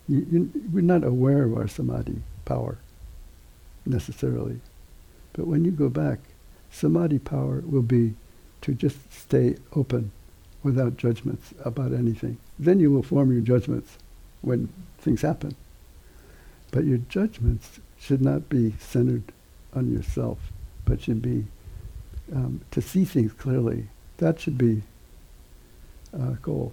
You, 0.09 0.27
you, 0.31 0.53
we're 0.73 0.83
not 0.83 1.05
aware 1.05 1.45
of 1.45 1.57
our 1.57 1.69
samadhi 1.69 2.23
power 2.45 2.79
necessarily, 3.85 4.61
but 5.33 5.47
when 5.47 5.64
you 5.64 5.71
go 5.71 5.88
back, 5.88 6.19
samadhi 6.71 7.19
power 7.19 7.62
will 7.67 7.83
be 7.83 8.14
to 8.62 8.75
just 8.75 9.12
stay 9.12 9.57
open 9.75 10.11
without 10.62 10.97
judgments 10.97 11.55
about 11.64 11.93
anything. 11.93 12.38
Then 12.59 12.81
you 12.81 12.91
will 12.91 13.03
form 13.03 13.33
your 13.33 13.41
judgments 13.41 13.97
when 14.43 14.69
things 14.99 15.23
happen. 15.23 15.55
But 16.71 16.85
your 16.85 16.99
judgments 16.99 17.81
should 17.99 18.21
not 18.21 18.49
be 18.49 18.75
centered 18.79 19.33
on 19.79 19.93
yourself, 19.93 20.38
but 20.85 21.01
should 21.01 21.23
be 21.23 21.45
um, 22.35 22.61
to 22.73 22.83
see 22.83 23.05
things 23.05 23.33
clearly. 23.33 23.88
That 24.19 24.41
should 24.41 24.59
be 24.59 24.83
a 26.12 26.33
goal 26.43 26.73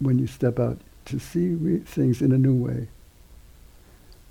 when 0.00 0.18
you 0.18 0.26
step 0.26 0.58
out 0.58 0.78
to 1.06 1.18
see 1.18 1.48
re- 1.54 1.78
things 1.78 2.22
in 2.22 2.32
a 2.32 2.38
new 2.38 2.54
way. 2.54 2.88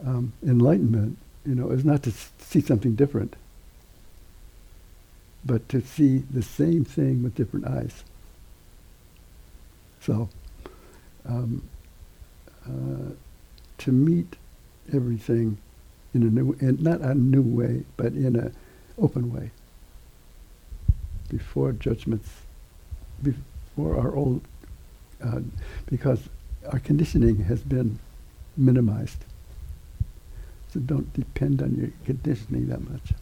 Um, 0.06 0.34
enlightenment, 0.45 1.17
you 1.45 1.56
know, 1.56 1.69
is 1.69 1.86
not 1.86 2.03
to 2.03 2.10
s- 2.10 2.32
see 2.39 2.60
something 2.62 2.95
different, 2.95 3.36
but 5.45 5.69
to 5.69 5.82
see 5.82 6.23
the 6.29 6.41
same 6.41 6.84
thing 6.84 7.23
with 7.23 7.36
different 7.36 7.67
eyes. 7.67 8.03
So, 10.01 10.29
um, 11.25 11.63
uh, 12.65 13.13
to 13.79 13.91
meet 13.91 14.36
everything 14.93 15.58
in 16.13 16.23
a 16.23 16.26
new, 16.26 16.56
and 16.60 16.82
not 16.82 17.02
a 17.02 17.15
new 17.15 17.41
way, 17.41 17.84
but 17.97 18.13
in 18.13 18.36
an 18.36 18.56
open 18.99 19.34
way. 19.34 19.52
Before 21.30 21.71
judgments, 21.71 22.30
before 23.21 23.97
our 23.97 24.15
old, 24.15 24.41
uh, 25.23 25.39
because 25.88 26.30
our 26.71 26.80
conditioning 26.80 27.43
has 27.45 27.62
been 27.62 27.99
minimized. 28.56 29.26
So 30.71 30.80
don't 30.80 31.12
depend 31.13 31.62
on 31.62 31.76
your 31.76 31.89
conditioning 32.06 32.67
that 32.67 32.89
much. 32.89 33.13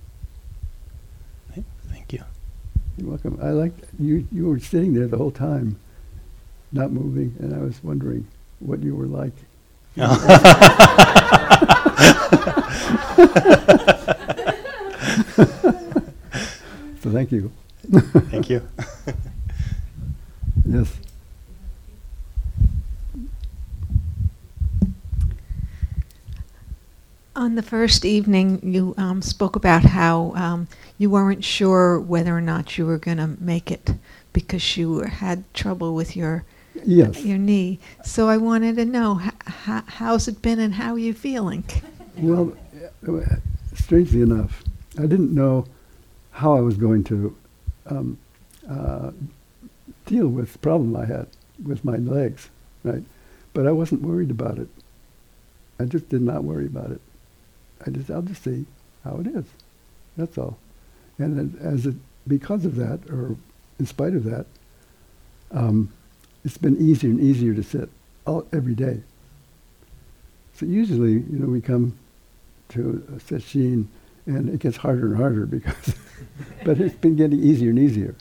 Thank 1.89 2.13
you. 2.13 2.23
You're 2.97 3.09
welcome. 3.09 3.39
I 3.41 3.51
like 3.51 3.73
you. 3.99 4.27
You 4.31 4.47
were 4.47 4.59
sitting 4.59 4.93
there 4.93 5.07
the 5.07 5.17
whole 5.17 5.31
time, 5.31 5.77
not 6.71 6.91
moving, 6.91 7.35
and 7.39 7.53
I 7.53 7.59
was 7.59 7.83
wondering 7.83 8.27
what 8.59 8.81
you 8.81 8.95
were 8.95 9.07
like. 9.07 9.33
So 17.01 17.09
thank 17.09 17.31
you. 17.31 17.51
Thank 18.29 18.49
you. 18.49 18.61
Yes. 20.65 20.95
On 27.35 27.55
the 27.55 27.61
first 27.61 28.03
evening, 28.03 28.59
you 28.61 28.93
um, 28.97 29.21
spoke 29.21 29.55
about 29.55 29.83
how 29.83 30.33
um, 30.35 30.67
you 30.97 31.09
weren't 31.09 31.43
sure 31.45 31.99
whether 31.99 32.35
or 32.37 32.41
not 32.41 32.77
you 32.77 32.85
were 32.85 32.97
going 32.97 33.17
to 33.17 33.27
make 33.39 33.71
it 33.71 33.91
because 34.33 34.75
you 34.77 34.99
had 34.99 35.51
trouble 35.53 35.95
with 35.95 36.15
your 36.15 36.43
Yes. 36.85 37.25
your 37.25 37.37
knee. 37.37 37.79
So 38.05 38.29
I 38.29 38.37
wanted 38.37 38.77
to 38.77 38.85
know 38.85 39.19
h- 39.21 39.33
h- 39.67 39.83
how's 39.87 40.29
it 40.29 40.41
been 40.41 40.57
and 40.57 40.75
how 40.75 40.93
are 40.93 40.97
you 40.99 41.13
feeling? 41.13 41.65
Well, 42.17 42.53
strangely 43.75 44.21
enough, 44.21 44.63
I 44.97 45.03
didn't 45.03 45.33
know 45.33 45.65
how 46.31 46.55
I 46.55 46.61
was 46.61 46.77
going 46.77 47.03
to 47.05 47.35
um, 47.87 48.17
uh, 48.69 49.11
deal 50.05 50.27
with 50.27 50.53
the 50.53 50.59
problem 50.59 50.95
I 50.95 51.05
had 51.05 51.27
with 51.63 51.83
my 51.83 51.97
legs, 51.97 52.49
right? 52.83 53.03
But 53.53 53.67
I 53.67 53.71
wasn't 53.71 54.01
worried 54.01 54.31
about 54.31 54.57
it. 54.57 54.69
I 55.79 55.85
just 55.85 56.09
did 56.09 56.21
not 56.21 56.43
worry 56.43 56.65
about 56.65 56.91
it. 56.91 57.01
I 57.85 57.89
just, 57.89 58.09
I'll 58.09 58.21
just 58.21 58.43
see 58.43 58.65
how 59.03 59.17
it 59.17 59.27
is. 59.27 59.45
That's 60.17 60.37
all. 60.37 60.57
And 61.17 61.57
as 61.59 61.85
it, 61.85 61.95
because 62.27 62.65
of 62.65 62.75
that, 62.75 62.99
or 63.09 63.35
in 63.79 63.85
spite 63.85 64.13
of 64.13 64.23
that, 64.25 64.45
um, 65.51 65.91
it's 66.45 66.57
been 66.57 66.77
easier 66.77 67.09
and 67.09 67.19
easier 67.19 67.53
to 67.53 67.63
sit 67.63 67.89
all, 68.25 68.47
every 68.53 68.75
day. 68.75 69.01
So 70.55 70.65
usually, 70.65 71.13
you 71.13 71.39
know, 71.39 71.47
we 71.47 71.61
come 71.61 71.97
to 72.71 73.19
session 73.25 73.89
and 74.25 74.49
it 74.49 74.59
gets 74.59 74.77
harder 74.77 75.07
and 75.07 75.17
harder 75.17 75.45
because, 75.45 75.95
but 76.65 76.79
it's 76.79 76.95
been 76.95 77.15
getting 77.15 77.39
easier 77.39 77.69
and 77.69 77.79
easier. 77.79 78.15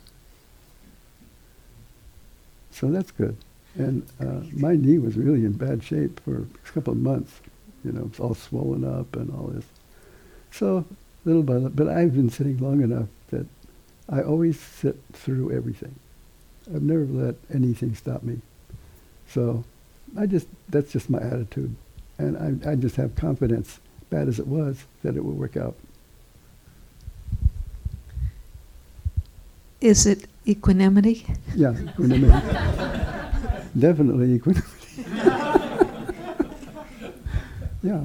So 2.70 2.90
that's 2.90 3.10
good. 3.10 3.36
And 3.76 4.06
uh, 4.20 4.40
my 4.52 4.74
knee 4.74 4.98
was 4.98 5.16
really 5.16 5.44
in 5.44 5.52
bad 5.52 5.82
shape 5.82 6.20
for 6.20 6.38
a 6.38 6.72
couple 6.72 6.92
of 6.92 6.98
months. 6.98 7.40
You 7.84 7.92
know, 7.92 8.06
it's 8.06 8.20
all 8.20 8.34
swollen 8.34 8.84
up 8.84 9.14
and 9.16 9.30
all 9.30 9.48
this. 9.48 9.64
So 10.50 10.84
little 11.24 11.42
by 11.42 11.54
little, 11.54 11.70
but 11.70 11.88
I've 11.88 12.14
been 12.14 12.30
sitting 12.30 12.58
long 12.58 12.82
enough 12.82 13.08
that 13.30 13.46
I 14.08 14.22
always 14.22 14.58
sit 14.58 14.98
through 15.12 15.52
everything. 15.52 15.94
I've 16.74 16.82
never 16.82 17.04
let 17.04 17.36
anything 17.52 17.94
stop 17.94 18.22
me. 18.22 18.40
So 19.28 19.64
I 20.18 20.26
just, 20.26 20.48
that's 20.68 20.92
just 20.92 21.08
my 21.08 21.20
attitude. 21.20 21.74
And 22.18 22.64
I, 22.64 22.72
I 22.72 22.74
just 22.74 22.96
have 22.96 23.14
confidence, 23.14 23.80
bad 24.10 24.28
as 24.28 24.38
it 24.38 24.46
was, 24.46 24.84
that 25.02 25.16
it 25.16 25.24
will 25.24 25.32
work 25.32 25.56
out. 25.56 25.76
Is 29.80 30.06
it 30.06 30.26
equanimity? 30.46 31.26
Yeah, 31.54 31.74
equanimity. 31.80 32.32
Definitely 33.78 34.34
equanimity. 34.34 34.68
yeah. 37.82 38.04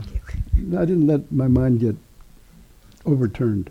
I 0.56 0.86
didn't 0.86 1.08
let 1.08 1.32
my 1.32 1.48
mind 1.48 1.82
get 1.82 1.96
overturned. 3.06 3.70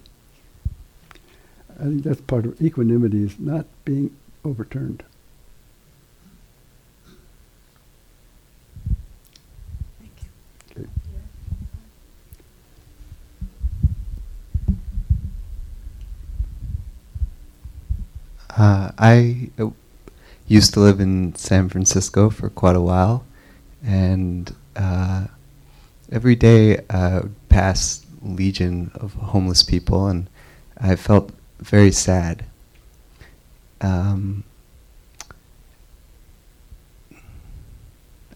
I 1.80 1.84
think 1.84 2.02
that's 2.04 2.20
part 2.20 2.46
of 2.46 2.60
equanimity 2.60 3.24
is 3.24 3.38
not 3.38 3.66
being 3.84 4.14
overturned. 4.44 5.02
Uh, 18.64 18.90
I 18.96 19.50
uh, 19.58 19.68
used 20.48 20.72
to 20.72 20.80
live 20.80 20.98
in 20.98 21.34
San 21.34 21.68
Francisco 21.68 22.30
for 22.30 22.48
quite 22.48 22.74
a 22.74 22.80
while, 22.80 23.26
and 23.84 24.54
uh, 24.74 25.26
every 26.10 26.34
day 26.34 26.80
I 26.88 27.18
would 27.20 27.48
pass 27.50 28.06
legion 28.22 28.90
of 28.94 29.12
homeless 29.12 29.62
people, 29.62 30.06
and 30.06 30.30
I 30.78 30.96
felt 30.96 31.30
very 31.60 31.92
sad. 31.92 32.46
Um, 33.82 34.44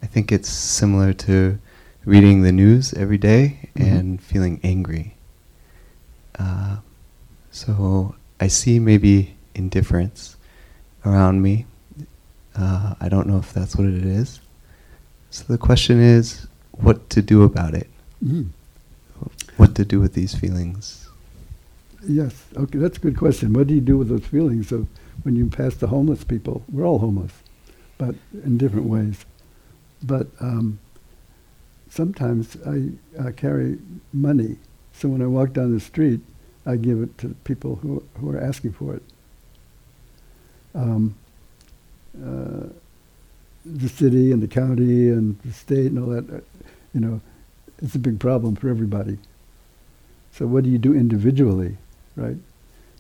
I 0.03 0.07
think 0.13 0.31
it's 0.31 0.51
similar 0.51 1.15
to 1.25 1.59
reading 2.05 2.43
the 2.43 2.53
news 2.53 2.93
every 2.93 3.17
day 3.17 3.71
Mhm. 3.75 3.99
and 3.99 4.21
feeling 4.21 4.61
angry. 4.63 5.15
Uh, 6.39 6.77
so 7.51 8.15
I 8.39 8.49
see 8.49 8.79
maybe 8.79 9.38
indifference 9.59 10.37
around 11.05 11.43
me. 11.43 11.67
Uh, 12.57 12.95
I 13.01 13.09
don't 13.09 13.27
know 13.27 13.39
if 13.39 13.53
that's 13.53 13.77
what 13.77 13.87
it 13.87 14.05
is. 14.05 14.41
So 15.31 15.45
the 15.49 15.59
question 15.59 16.01
is 16.01 16.47
what 16.73 17.11
to 17.11 17.21
do 17.23 17.43
about 17.43 17.75
it, 17.75 17.89
Mhm. 18.25 18.47
what 19.57 19.75
to 19.75 19.85
do 19.85 20.01
with 20.01 20.15
these 20.15 20.35
feelings. 20.35 21.09
Yes. 22.07 22.33
Okay, 22.57 22.79
that's 22.79 22.97
a 22.97 23.01
good 23.01 23.17
question. 23.17 23.53
What 23.53 23.67
do 23.67 23.75
you 23.75 23.81
do 23.81 23.99
with 23.99 24.09
those 24.09 24.25
feelings 24.25 24.73
of 24.73 24.87
when 25.25 25.37
you 25.37 25.47
pass 25.47 25.75
the 25.75 25.89
homeless 25.89 26.25
people? 26.25 26.63
We're 26.73 26.87
all 26.87 27.01
homeless, 27.01 27.33
but 27.99 28.15
in 28.45 28.57
different 28.57 28.87
ways. 28.87 29.25
But 30.03 30.29
um, 30.41 30.79
sometimes 31.91 32.57
I, 32.65 32.93
I 33.21 33.33
carry 33.33 33.79
money, 34.13 34.57
so 34.93 35.09
when 35.09 35.21
I 35.23 35.27
walk 35.27 35.53
down 35.53 35.75
the 35.75 35.81
street, 35.81 36.21
I 36.65 36.77
give 36.77 37.03
it 37.03 37.19
to 37.19 37.35
people 37.45 37.77
who 37.77 38.03
who 38.19 38.31
are 38.31 38.41
asking 38.41 38.73
for 38.73 38.95
it. 38.95 39.03
Um, 40.75 41.15
uh, 42.25 42.69
the 43.65 43.89
city 43.89 44.33
and 44.33 44.43
the 44.43 44.49
county 44.49 45.09
and 45.09 45.39
the 45.45 45.53
state 45.53 45.87
and 45.87 45.99
all 45.99 46.11
that, 46.11 46.29
uh, 46.31 46.41
you 46.95 47.01
know, 47.01 47.21
it's 47.83 47.95
a 47.95 47.99
big 47.99 48.19
problem 48.19 48.57
for 48.57 48.69
everybody. 48.69 49.19
So 50.33 50.47
what 50.47 50.65
do 50.65 50.71
you 50.71 50.79
do 50.79 50.95
individually, 50.95 51.77
right? 52.17 52.37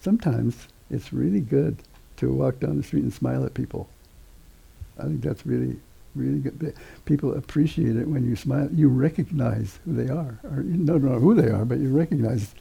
Sometimes 0.00 0.68
it's 0.90 1.12
really 1.12 1.40
good 1.40 1.78
to 2.16 2.32
walk 2.32 2.60
down 2.60 2.76
the 2.76 2.82
street 2.82 3.02
and 3.02 3.12
smile 3.12 3.44
at 3.44 3.54
people. 3.54 3.88
I 4.98 5.04
think 5.04 5.22
that's 5.22 5.46
really, 5.46 5.78
really 6.14 6.40
good. 6.40 6.74
People 7.04 7.34
appreciate 7.34 7.96
it 7.96 8.08
when 8.08 8.28
you 8.28 8.36
smile. 8.36 8.68
You 8.72 8.88
recognize 8.88 9.78
who 9.84 9.94
they 9.94 10.10
are, 10.10 10.38
or 10.44 10.62
you 10.62 10.84
don't 10.84 11.04
know 11.04 11.18
who 11.18 11.34
they 11.34 11.48
are, 11.48 11.64
but 11.64 11.78
you 11.78 11.90
recognize. 11.90 12.54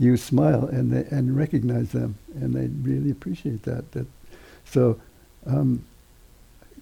You 0.00 0.16
smile 0.16 0.66
and 0.66 0.92
they, 0.92 1.04
and 1.10 1.36
recognize 1.36 1.90
them, 1.90 2.16
and 2.34 2.54
they 2.54 2.68
really 2.88 3.10
appreciate 3.10 3.64
that. 3.64 3.90
That 3.92 4.06
so. 4.70 5.00
Um, 5.46 5.84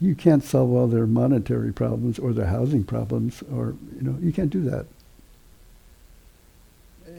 you 0.00 0.14
can't 0.14 0.44
solve 0.44 0.70
all 0.72 0.86
their 0.86 1.06
monetary 1.06 1.72
problems 1.72 2.18
or 2.18 2.32
their 2.32 2.46
housing 2.46 2.84
problems, 2.84 3.42
or 3.50 3.74
you 3.96 4.02
know, 4.02 4.16
you 4.20 4.32
can't 4.32 4.50
do 4.50 4.62
that. 4.62 4.86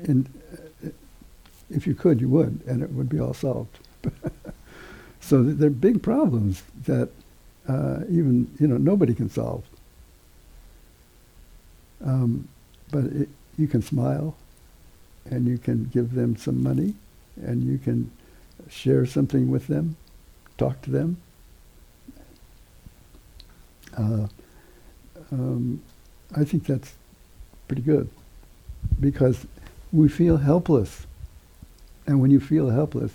And 0.03 0.29
uh, 0.85 0.89
if 1.69 1.87
you 1.87 1.95
could, 1.95 2.21
you 2.21 2.29
would, 2.29 2.61
and 2.67 2.83
it 2.83 2.91
would 2.91 3.09
be 3.09 3.19
all 3.19 3.33
solved. 3.33 3.79
so 5.19 5.43
th- 5.43 5.57
they're 5.57 5.69
big 5.69 6.03
problems 6.03 6.61
that 6.85 7.09
uh, 7.67 8.01
even 8.09 8.49
you 8.59 8.67
know 8.67 8.77
nobody 8.77 9.13
can 9.13 9.29
solve. 9.29 9.63
Um, 12.03 12.47
but 12.91 13.05
it, 13.05 13.29
you 13.57 13.67
can 13.67 13.81
smile, 13.81 14.35
and 15.25 15.47
you 15.47 15.57
can 15.57 15.85
give 15.85 16.13
them 16.13 16.37
some 16.37 16.61
money, 16.61 16.93
and 17.35 17.63
you 17.63 17.79
can 17.79 18.11
share 18.69 19.05
something 19.05 19.49
with 19.49 19.67
them, 19.67 19.97
talk 20.57 20.81
to 20.83 20.91
them. 20.91 21.17
Uh, 23.97 24.27
um, 25.31 25.81
I 26.35 26.43
think 26.43 26.65
that's 26.65 26.93
pretty 27.67 27.81
good 27.81 28.09
because 28.99 29.45
we 29.91 30.07
feel 30.07 30.37
helpless. 30.37 31.05
And 32.05 32.21
when 32.21 32.31
you 32.31 32.39
feel 32.39 32.69
helpless, 32.69 33.11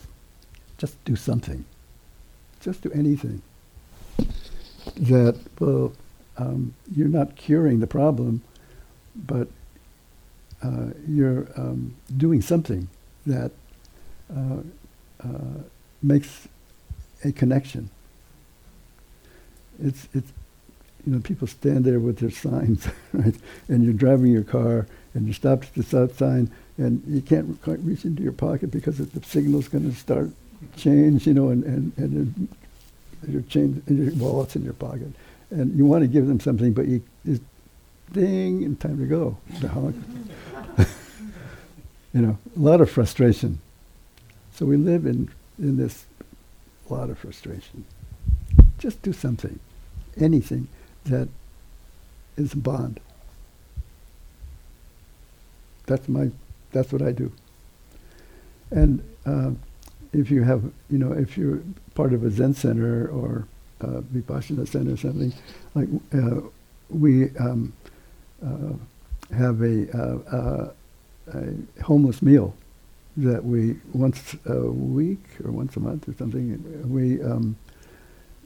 just 0.79 1.03
do 1.05 1.17
something. 1.17 1.65
Just 2.61 2.83
do 2.83 2.91
anything. 2.93 3.43
That, 4.97 5.39
well, 5.59 5.93
um, 6.37 6.75
you're 6.95 7.09
not 7.09 7.37
curing 7.37 7.81
the 7.81 7.87
problem, 7.87 8.43
but 9.15 9.49
uh, 10.63 10.89
you're 11.07 11.49
um, 11.57 11.95
doing 12.17 12.41
something 12.41 12.89
that 13.27 13.51
uh, 14.35 14.59
uh, 15.23 15.63
makes 16.03 16.49
a 17.25 17.33
connection. 17.33 17.91
It's, 19.83 20.09
it's, 20.15 20.33
you 21.07 21.15
know, 21.15 21.21
people 21.21 21.47
stand 21.47 21.85
there 21.85 21.99
with 21.99 22.19
their 22.19 22.31
signs, 22.31 22.87
right? 23.13 23.35
And 23.69 23.85
you're 23.85 23.93
driving 23.93 24.33
your 24.33 24.45
car 24.45 24.87
and 25.15 25.27
you 25.27 25.33
stop 25.33 25.63
at 25.65 25.75
the 25.75 25.83
stop 25.83 26.13
sign 26.13 26.51
and 26.79 27.03
you 27.07 27.21
can't 27.21 27.61
quite 27.63 27.81
reach 27.81 28.05
into 28.05 28.23
your 28.23 28.33
pocket 28.33 28.71
because 28.71 28.99
the 28.99 29.25
signal's 29.25 29.69
going 29.69 29.91
to 29.91 29.97
start 29.97 30.31
change, 30.77 31.27
you 31.27 31.35
know, 31.35 31.49
and, 31.49 31.65
and, 31.65 31.93
and 31.97 32.49
your, 33.29 33.43
change, 33.43 33.83
and 33.89 33.99
your 33.99 34.15
wallet's 34.15 34.57
in 34.57 34.65
your 34.65 34.73
pocket. 34.75 35.13
And 35.51 35.77
you 35.77 35.85
want 35.85 36.03
to 36.03 36.09
give 36.09 36.27
them 36.27 36.41
something, 36.41 36.73
but 36.73 36.87
you, 36.87 37.03
it's 37.25 37.41
ding, 38.13 38.65
and 38.65 38.79
time 38.79 38.99
to 38.99 39.07
go. 39.07 39.37
You 42.15 42.21
know, 42.21 42.39
a 42.55 42.61
lot 42.61 42.83
of 42.83 42.91
frustration. 42.91 43.59
So 44.55 44.67
we 44.67 44.77
live 44.77 45.07
in, 45.07 45.31
in 45.59 45.79
this 45.79 46.05
lot 46.93 47.11
of 47.11 47.19
frustration. 47.19 47.85
Just 48.79 49.03
do 49.03 49.13
something, 49.13 49.59
anything 50.21 50.69
that 51.05 51.29
is 52.37 52.53
a 52.53 52.57
bond. 52.57 53.01
That's 55.87 56.09
my, 56.09 56.31
that's 56.73 56.93
what 56.93 57.03
I 57.03 57.13
do. 57.13 57.33
And 58.71 59.03
uh, 59.27 59.51
if 60.13 60.31
you 60.31 60.43
have, 60.43 60.65
you 60.91 60.99
know, 60.99 61.13
if 61.13 61.37
you're 61.37 61.61
part 61.95 62.13
of 62.13 62.25
a 62.25 62.31
Zen 62.31 62.55
center 62.55 63.09
or 63.09 63.47
uh, 63.81 64.01
Vipassana 64.15 64.67
center 64.69 64.93
or 64.93 64.97
something, 64.97 65.33
like 65.75 65.89
uh, 66.15 66.41
we 66.91 67.37
um, 67.39 67.73
uh, 68.45 68.73
have 69.35 69.63
a, 69.63 69.91
uh, 69.97 70.37
uh, 70.37 70.73
a 71.35 71.83
homeless 71.83 72.23
meal 72.23 72.55
that 73.17 73.45
we 73.45 73.77
once 73.93 74.37
a 74.47 74.61
week 74.71 75.25
or 75.45 75.51
once 75.51 75.77
a 75.77 75.81
month 75.81 76.09
or 76.09 76.15
something 76.15 76.91
we 76.91 77.23
um, 77.23 77.57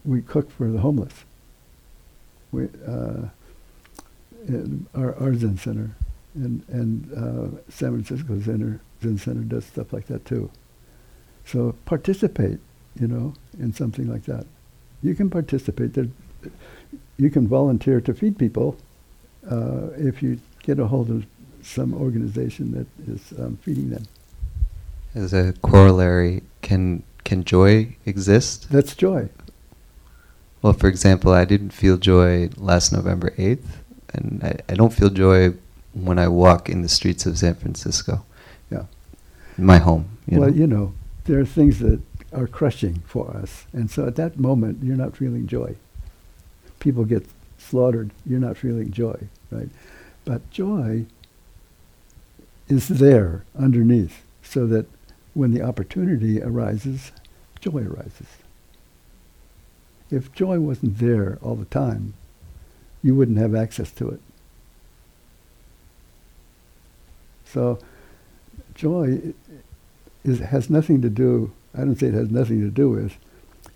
we 0.05 0.23
cook 0.23 0.51
for 0.51 0.71
the 0.71 0.79
homeless. 0.79 1.25
We 2.53 2.69
uh, 2.87 3.29
in 4.49 4.87
our, 4.95 5.15
our 5.17 5.35
Zen 5.35 5.59
center 5.59 5.91
and 6.35 6.65
and 6.69 7.13
uh, 7.13 7.59
San 7.69 7.91
Francisco 7.91 8.41
Center 8.41 8.81
Zen 9.03 9.19
Center 9.19 9.43
does 9.43 9.65
stuff 9.65 9.93
like 9.93 10.07
that 10.07 10.25
too. 10.25 10.51
So 11.45 11.75
participate, 11.85 12.59
you 12.99 13.07
know, 13.07 13.35
in 13.59 13.73
something 13.73 14.11
like 14.11 14.25
that. 14.25 14.47
You 15.03 15.15
can 15.15 15.31
participate. 15.31 15.95
There, 15.95 16.09
you 17.17 17.31
can 17.31 17.47
volunteer 17.47 18.01
to 18.01 18.15
feed 18.15 18.39
people 18.39 18.77
uh, 19.49 19.91
if 19.97 20.23
you 20.23 20.41
get 20.63 20.79
a 20.79 20.87
hold 20.87 21.11
of 21.11 21.27
some 21.63 21.95
organization 21.95 22.73
that 22.73 22.87
is 23.13 23.33
um, 23.39 23.59
feeding 23.63 23.91
them. 23.91 24.05
As 25.17 25.33
a 25.33 25.55
corollary, 25.63 26.43
can 26.61 27.03
can 27.25 27.43
joy 27.43 27.97
exist? 28.05 28.71
That's 28.71 28.95
joy. 28.95 29.31
Well, 30.61 30.75
for 30.75 30.89
example, 30.89 31.33
I 31.33 31.47
didn't 31.47 31.71
feel 31.71 31.97
joy 31.97 32.51
last 32.57 32.93
November 32.93 33.31
8th, 33.31 33.65
and 34.13 34.45
I, 34.45 34.59
I 34.69 34.75
don't 34.75 34.93
feel 34.93 35.09
joy 35.09 35.55
when 35.95 36.19
I 36.19 36.29
walk 36.29 36.69
in 36.69 36.83
the 36.83 36.89
streets 36.89 37.25
of 37.25 37.39
San 37.39 37.55
Francisco. 37.55 38.27
Yeah. 38.71 38.85
My 39.57 39.79
home. 39.79 40.19
You 40.27 40.41
well, 40.41 40.51
know? 40.51 40.55
you 40.55 40.67
know, 40.67 40.95
there 41.25 41.41
are 41.41 41.47
things 41.47 41.79
that 41.79 42.01
are 42.35 42.47
crushing 42.47 43.03
for 43.07 43.31
us, 43.31 43.65
and 43.73 43.91
so 43.91 44.07
at 44.07 44.17
that 44.17 44.39
moment, 44.39 44.85
you're 44.85 44.97
not 44.97 45.17
feeling 45.17 45.47
joy. 45.47 45.77
People 46.79 47.05
get 47.07 47.27
slaughtered, 47.57 48.11
you're 48.27 48.39
not 48.41 48.59
feeling 48.59 48.91
joy, 48.91 49.19
right? 49.51 49.71
But 50.27 50.51
joy 50.51 51.07
is 52.69 52.89
there 52.89 53.45
underneath, 53.59 54.23
so 54.43 54.67
that 54.67 54.87
when 55.37 55.53
the 55.53 55.61
opportunity 55.61 56.41
arises, 56.41 57.13
joy 57.61 57.83
arises. 57.83 58.27
If 60.11 60.33
joy 60.33 60.61
wasn't 60.61 60.99
there 60.99 61.39
all 61.43 61.57
the 61.57 61.67
time, 61.67 62.15
you 63.03 63.15
wouldn't 63.15 63.37
have 63.37 63.55
access 63.55 63.91
to 63.93 64.09
it. 64.09 64.21
So 67.45 67.79
joy 68.75 69.35
is, 70.25 70.39
has 70.39 70.71
nothing 70.71 71.03
to 71.03 71.11
do, 71.11 71.53
I 71.75 71.81
don't 71.81 71.97
say 71.97 72.07
it 72.07 72.15
has 72.15 72.31
nothing 72.31 72.63
to 72.63 72.71
do 72.71 72.89
with 72.89 73.19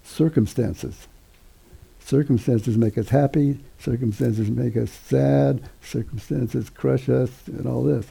circumstances. 0.03 1.09
Circumstances 1.99 2.79
make 2.79 2.97
us 2.97 3.11
happy, 3.11 3.61
circumstances 3.79 4.49
make 4.49 4.79
us 4.79 4.91
sad, 4.91 5.69
circumstances 5.83 6.71
crush 6.71 7.11
us, 7.11 7.31
and 7.49 7.67
all 7.67 7.83
this. 7.83 8.07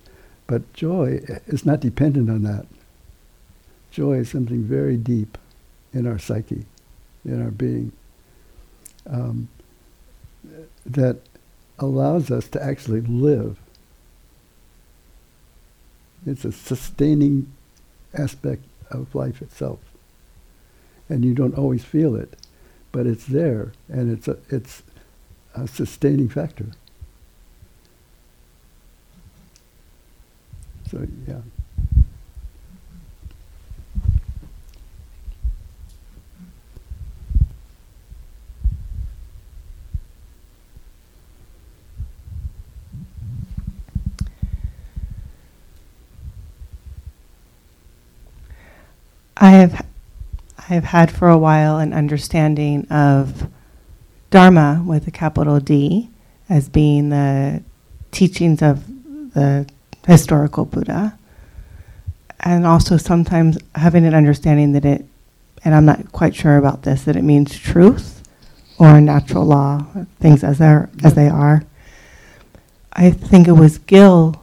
But 0.46 0.72
joy 0.74 1.22
is 1.48 1.66
not 1.66 1.80
dependent 1.80 2.30
on 2.30 2.44
that. 2.44 2.68
Joy 3.92 4.18
is 4.18 4.30
something 4.30 4.64
very 4.64 4.98
deep 4.98 5.38
in 5.94 6.06
our 6.06 6.20
psyche, 6.20 6.66
in 7.26 7.42
our 7.42 7.52
being, 7.52 7.92
um, 9.10 9.50
that 10.86 11.18
allows 11.80 12.30
us 12.30 12.48
to 12.50 12.64
actually 12.64 13.02
live. 13.02 13.60
It's 16.26 16.46
a 16.46 16.52
sustaining 16.52 17.52
aspect 18.14 18.64
of 18.92 19.14
life 19.16 19.42
itself. 19.42 19.80
And 21.08 21.26
you 21.26 21.34
don't 21.34 21.58
always 21.58 21.84
feel 21.84 22.16
it, 22.16 22.36
but 22.92 23.08
it's 23.08 23.26
there, 23.26 23.74
and 23.88 24.12
it's 24.12 24.28
a, 24.28 24.38
it's 24.50 24.84
a 25.56 25.68
sustaining 25.68 26.30
factor. 26.30 26.68
So, 30.92 31.08
yeah. 31.28 31.42
I 49.42 49.52
have 49.52 49.86
I 50.58 50.74
have 50.74 50.84
had 50.84 51.10
for 51.10 51.30
a 51.30 51.38
while 51.38 51.78
an 51.78 51.94
understanding 51.94 52.86
of 52.92 53.48
Dharma 54.32 54.84
with 54.86 55.08
a 55.08 55.12
capital 55.12 55.60
D 55.62 56.10
as 56.50 56.68
being 56.68 57.10
the 57.10 57.64
teachings 58.12 58.62
of 58.62 58.86
the 59.34 59.68
historical 60.06 60.66
Buddha, 60.66 61.18
and 62.42 62.66
also 62.66 62.98
sometimes 62.98 63.58
having 63.76 64.06
an 64.06 64.14
understanding 64.14 64.74
that 64.74 64.84
it, 64.84 65.06
and 65.64 65.74
I'm 65.74 65.86
not 65.86 66.12
quite 66.12 66.36
sure 66.36 66.58
about 66.58 66.84
this, 66.84 67.04
that 67.04 67.16
it 67.16 67.24
means 67.24 67.58
truth 67.58 68.22
or 68.78 69.00
natural 69.00 69.46
law, 69.46 69.86
things 70.20 70.44
as 70.44 70.58
they 70.58 70.84
as 71.04 71.14
they 71.14 71.30
are. 71.30 71.64
I 72.92 73.12
think 73.12 73.48
it 73.48 73.54
was 73.54 73.78
Gil 73.78 74.36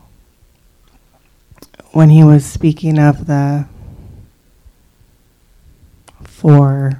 when 1.92 2.08
he 2.08 2.24
was 2.24 2.46
speaking 2.46 2.98
of 2.98 3.26
the 3.26 3.66
for 6.46 6.92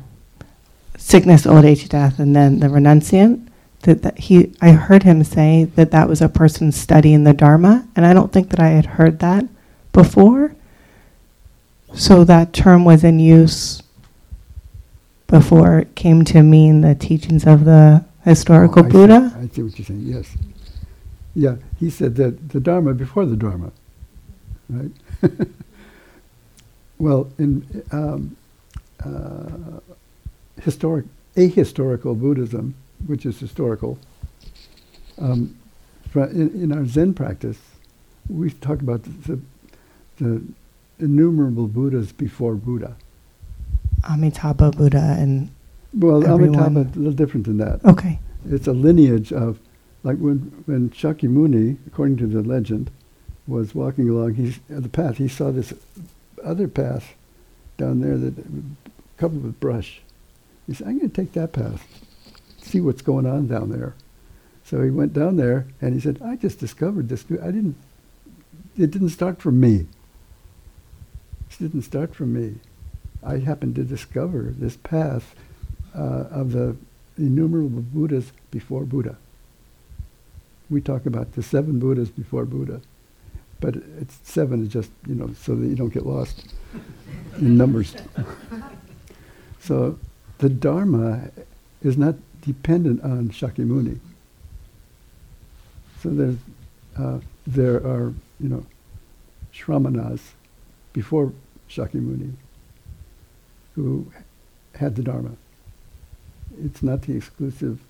sickness, 0.98 1.46
old 1.46 1.64
age, 1.64 1.88
death, 1.88 2.18
and 2.18 2.34
then 2.34 2.58
the 2.58 2.66
renunciant. 2.66 3.46
That, 3.82 4.02
that 4.02 4.18
he, 4.18 4.52
I 4.60 4.72
heard 4.72 5.04
him 5.04 5.22
say 5.22 5.70
that 5.76 5.92
that 5.92 6.08
was 6.08 6.20
a 6.20 6.28
person 6.28 6.72
studying 6.72 7.22
the 7.22 7.32
Dharma, 7.32 7.86
and 7.94 8.04
I 8.04 8.12
don't 8.12 8.32
think 8.32 8.50
that 8.50 8.58
I 8.58 8.70
had 8.70 8.86
heard 8.86 9.20
that 9.20 9.44
before. 9.92 10.56
So 11.94 12.24
that 12.24 12.52
term 12.52 12.84
was 12.84 13.04
in 13.04 13.20
use 13.20 13.84
before 15.28 15.78
it 15.78 15.94
came 15.94 16.24
to 16.24 16.42
mean 16.42 16.80
the 16.80 16.96
teachings 16.96 17.46
of 17.46 17.64
the 17.64 18.04
historical 18.24 18.82
Oh, 18.82 18.86
I 18.86 18.88
see- 18.88 18.92
Buddha. 18.92 19.38
I 19.40 19.46
see 19.46 19.62
what 19.62 19.78
you're 19.78 19.86
saying, 19.86 20.02
yes. 20.02 20.36
Yeah, 21.36 21.56
he 21.78 21.88
said 21.88 22.16
that 22.16 22.48
the 22.48 22.58
Dharma 22.58 22.94
before 22.94 23.26
the 23.26 23.36
Dharma, 23.36 23.70
right? 24.68 24.90
well, 26.98 27.30
in 27.38 27.84
um, 27.92 28.36
uh, 29.06 29.80
historic, 30.60 31.04
ahistorical 31.36 32.18
Buddhism, 32.18 32.74
which 33.06 33.26
is 33.26 33.38
historical, 33.38 33.98
um, 35.18 35.56
in, 36.14 36.50
in 36.62 36.72
our 36.72 36.86
Zen 36.86 37.12
practice, 37.14 37.58
we 38.28 38.50
talk 38.50 38.80
about 38.80 39.02
the, 39.04 39.38
the 40.18 40.42
innumerable 40.98 41.68
Buddhas 41.68 42.12
before 42.12 42.54
Buddha. 42.54 42.96
Amitabha 44.08 44.70
Buddha 44.70 45.16
and 45.18 45.50
Well, 45.92 46.26
Everyone. 46.26 46.58
Amitabha, 46.58 46.80
a 46.80 46.98
little 46.98 47.12
different 47.12 47.46
than 47.46 47.58
that. 47.58 47.84
okay, 47.84 48.18
It's 48.48 48.66
a 48.66 48.72
lineage 48.72 49.32
of, 49.32 49.58
like 50.02 50.16
when, 50.18 50.38
when 50.66 50.90
Shakyamuni, 50.90 51.76
according 51.86 52.16
to 52.18 52.26
the 52.26 52.42
legend, 52.42 52.90
was 53.46 53.74
walking 53.74 54.08
along 54.08 54.34
he's, 54.34 54.56
uh, 54.74 54.80
the 54.80 54.88
path, 54.88 55.18
he 55.18 55.28
saw 55.28 55.50
this 55.50 55.72
other 56.44 56.68
path 56.68 57.14
down 57.76 58.00
there 58.00 58.16
that 58.16 58.34
covered 59.16 59.42
with 59.42 59.60
brush. 59.60 60.00
He 60.66 60.74
said, 60.74 60.86
I'm 60.88 60.98
going 60.98 61.10
to 61.10 61.22
take 61.22 61.32
that 61.32 61.52
path, 61.52 61.86
see 62.60 62.80
what's 62.80 63.02
going 63.02 63.26
on 63.26 63.46
down 63.46 63.70
there. 63.70 63.94
So 64.64 64.82
he 64.82 64.90
went 64.90 65.12
down 65.12 65.36
there 65.36 65.66
and 65.80 65.94
he 65.94 66.00
said, 66.00 66.20
I 66.24 66.36
just 66.36 66.58
discovered 66.58 67.08
this. 67.08 67.28
new- 67.30 67.40
I 67.40 67.46
didn't, 67.52 67.76
it 68.76 68.90
didn't 68.90 69.10
start 69.10 69.40
from 69.40 69.60
me. 69.60 69.86
It 71.50 71.58
didn't 71.60 71.82
start 71.82 72.14
from 72.14 72.34
me. 72.34 72.56
I 73.22 73.38
happened 73.38 73.76
to 73.76 73.84
discover 73.84 74.54
this 74.56 74.76
path 74.76 75.34
uh, 75.94 76.24
of 76.30 76.52
the 76.52 76.76
innumerable 77.16 77.82
Buddhas 77.82 78.32
before 78.50 78.84
Buddha. 78.84 79.16
We 80.68 80.80
talk 80.80 81.06
about 81.06 81.32
the 81.32 81.42
seven 81.42 81.78
Buddhas 81.78 82.10
before 82.10 82.44
Buddha, 82.44 82.80
but 83.60 83.76
it's 83.76 84.18
seven 84.24 84.64
is 84.64 84.72
just 84.72 84.90
you 85.06 85.14
know 85.14 85.32
so 85.40 85.54
that 85.54 85.66
you 85.66 85.76
don't 85.76 85.94
get 85.94 86.04
lost 86.04 86.52
in 87.38 87.56
numbers. 87.56 87.94
so 89.66 89.98
the 90.38 90.48
Dharma 90.48 91.30
is 91.82 91.96
not 91.96 92.16
dependent 92.42 93.02
on 93.02 93.30
Shakyamuni. 93.30 93.98
So 96.02 96.10
there's 96.10 96.38
uh, 96.96 97.20
there 97.46 97.76
are 97.76 98.14
you 98.40 98.48
know 98.48 98.66
Shramanas 99.52 100.20
before 100.92 101.32
Shakyamuni 101.68 102.32
who 103.74 104.10
had 104.74 104.96
the 104.96 105.02
Dharma 105.02 105.36
it's 106.62 106.82
not 106.82 107.02
the 107.02 107.16
exclusive 107.16 107.80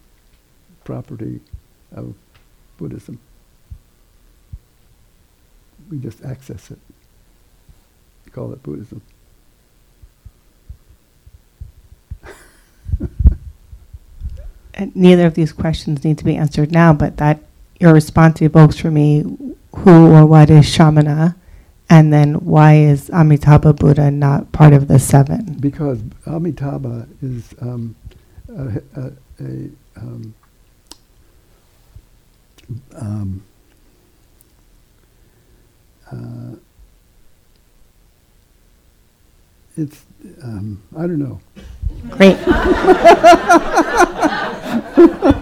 property 0.84 1.40
of 1.94 2.14
Buddhism. 2.78 3.18
We 5.90 5.98
just 5.98 6.24
access 6.24 6.70
it. 6.70 6.78
We 8.24 8.32
Call 8.32 8.52
it 8.52 8.62
Buddhism. 8.62 9.02
Neither 14.94 15.26
of 15.26 15.34
these 15.34 15.52
questions 15.52 16.04
need 16.04 16.18
to 16.18 16.24
be 16.24 16.36
answered 16.36 16.72
now, 16.72 16.92
but 16.92 17.16
that 17.18 17.40
your 17.80 17.92
response 17.92 18.40
evokes 18.42 18.78
for 18.78 18.90
me 18.90 19.24
who 19.76 20.12
or 20.14 20.24
what 20.26 20.50
is 20.50 20.64
Shamana, 20.64 21.34
and 21.88 22.12
then 22.12 22.34
why 22.34 22.74
is 22.74 23.10
Amitabha 23.10 23.74
Buddha 23.74 24.10
not 24.10 24.52
part 24.52 24.72
of 24.72 24.88
the 24.88 24.98
seven? 24.98 25.56
Because 25.60 26.00
Amitabha 26.26 27.06
is 27.22 27.54
um, 27.60 27.94
a, 28.48 28.82
a, 28.96 29.12
a 29.40 29.70
um, 29.96 30.34
um, 32.96 33.42
uh, 36.10 36.56
it's 39.76 40.04
um, 40.42 40.82
I 40.96 41.02
don't 41.02 41.18
know. 41.18 41.40
Great. 42.10 42.36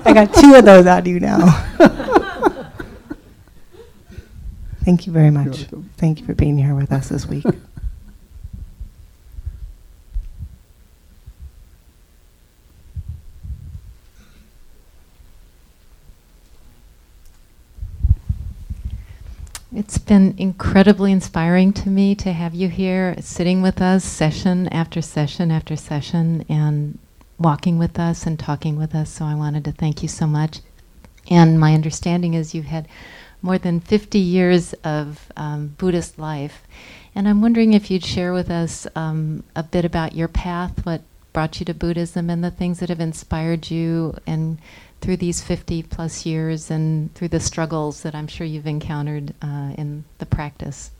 I 0.06 0.12
got 0.12 0.34
two 0.34 0.54
of 0.54 0.64
those 0.64 0.86
out 0.86 1.00
of 1.00 1.06
you 1.06 1.20
now. 1.20 1.46
Thank 4.84 5.06
you 5.06 5.12
very 5.12 5.30
much. 5.30 5.66
Thank 5.96 6.20
you 6.20 6.26
for 6.26 6.34
being 6.34 6.58
here 6.58 6.74
with 6.74 6.92
us 6.92 7.08
this 7.08 7.26
week. 7.26 7.46
It's 19.76 19.98
been 19.98 20.36
incredibly 20.38 21.10
inspiring 21.10 21.72
to 21.72 21.88
me 21.88 22.14
to 22.16 22.32
have 22.32 22.54
you 22.54 22.68
here 22.68 23.16
sitting 23.18 23.60
with 23.60 23.82
us 23.82 24.04
session 24.04 24.68
after 24.68 25.02
session 25.02 25.50
after 25.50 25.74
session 25.74 26.44
and 26.48 27.00
walking 27.40 27.76
with 27.76 27.98
us 27.98 28.24
and 28.24 28.38
talking 28.38 28.76
with 28.76 28.94
us. 28.94 29.10
So 29.10 29.24
I 29.24 29.34
wanted 29.34 29.64
to 29.64 29.72
thank 29.72 30.00
you 30.00 30.08
so 30.08 30.28
much. 30.28 30.60
And 31.28 31.58
my 31.58 31.74
understanding 31.74 32.34
is 32.34 32.54
you've 32.54 32.66
had 32.66 32.86
more 33.42 33.58
than 33.58 33.80
50 33.80 34.16
years 34.16 34.74
of 34.84 35.32
um, 35.36 35.74
Buddhist 35.76 36.20
life. 36.20 36.62
And 37.12 37.26
I'm 37.26 37.42
wondering 37.42 37.74
if 37.74 37.90
you'd 37.90 38.04
share 38.04 38.32
with 38.32 38.52
us 38.52 38.86
um, 38.94 39.42
a 39.56 39.64
bit 39.64 39.84
about 39.84 40.14
your 40.14 40.28
path, 40.28 40.86
what 40.86 41.02
brought 41.32 41.58
you 41.58 41.66
to 41.66 41.74
Buddhism, 41.74 42.30
and 42.30 42.44
the 42.44 42.52
things 42.52 42.78
that 42.78 42.90
have 42.90 43.00
inspired 43.00 43.72
you, 43.72 44.16
and 44.24 44.58
through 45.04 45.18
these 45.18 45.42
50 45.42 45.82
plus 45.82 46.24
years, 46.24 46.70
and 46.70 47.14
through 47.14 47.28
the 47.28 47.38
struggles 47.38 48.02
that 48.04 48.14
I'm 48.14 48.26
sure 48.26 48.46
you've 48.46 48.66
encountered 48.66 49.34
uh, 49.42 49.72
in 49.76 50.04
the 50.18 50.24
practice. 50.26 50.90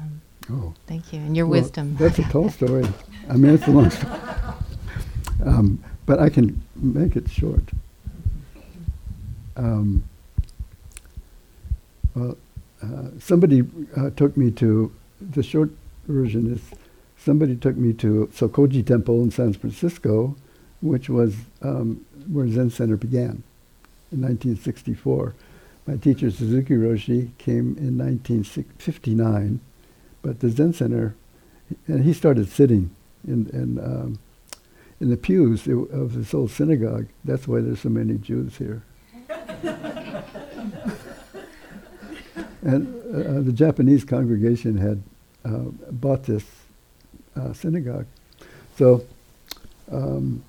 Um, 0.00 0.22
Oh. 0.50 0.72
thank 0.86 1.12
you, 1.12 1.20
and 1.20 1.36
your 1.36 1.46
Well, 1.46 1.60
wisdom. 1.60 1.94
That's 1.98 2.18
a 2.18 2.22
tall 2.24 2.48
story. 2.48 2.88
I 3.28 3.34
mean, 3.36 3.52
it's 3.54 3.66
a 3.68 3.70
long 3.70 3.90
story. 3.90 4.18
Um, 5.44 5.82
but 6.06 6.20
I 6.20 6.28
can 6.28 6.62
make 6.76 7.16
it 7.16 7.28
short. 7.28 7.64
Um, 9.56 10.04
well, 12.14 12.36
uh, 12.80 13.08
somebody 13.18 13.64
uh, 13.96 14.10
took 14.10 14.36
me 14.36 14.52
to, 14.52 14.92
the 15.20 15.42
short 15.42 15.70
version 16.06 16.52
is, 16.52 16.60
somebody 17.18 17.56
took 17.56 17.76
me 17.76 17.92
to 17.94 18.30
Sokoji 18.32 18.86
Temple 18.86 19.20
in 19.24 19.32
San 19.32 19.52
Francisco, 19.52 20.36
which 20.80 21.08
was 21.08 21.34
um, 21.62 22.04
where 22.28 22.48
Zen 22.48 22.70
Center 22.70 22.96
began 22.96 23.42
in 24.10 24.20
1964. 24.20 25.34
My 25.86 25.96
teacher, 25.96 26.30
Suzuki 26.30 26.74
Roshi, 26.74 27.36
came 27.38 27.76
in 27.76 27.98
1959 27.98 29.60
but 30.22 30.40
the 30.40 30.48
Zen 30.48 30.72
Center, 30.72 31.14
and 31.86 32.04
he 32.04 32.12
started 32.12 32.48
sitting 32.48 32.94
in 33.26 33.48
in, 33.50 33.78
um, 33.78 34.18
in 35.00 35.10
the 35.10 35.16
pews 35.16 35.66
of 35.66 36.14
this 36.14 36.32
old 36.32 36.50
synagogue. 36.50 37.08
That's 37.24 37.46
why 37.48 37.60
there's 37.60 37.80
so 37.80 37.88
many 37.88 38.14
Jews 38.14 38.56
here. 38.56 38.82
and 42.62 42.94
uh, 43.12 43.40
the 43.42 43.52
Japanese 43.52 44.04
congregation 44.04 44.78
had 44.78 45.02
uh, 45.44 45.70
bought 45.90 46.22
this 46.24 46.44
uh, 47.34 47.52
synagogue, 47.52 48.06
so 48.76 49.04
um, 49.90 50.44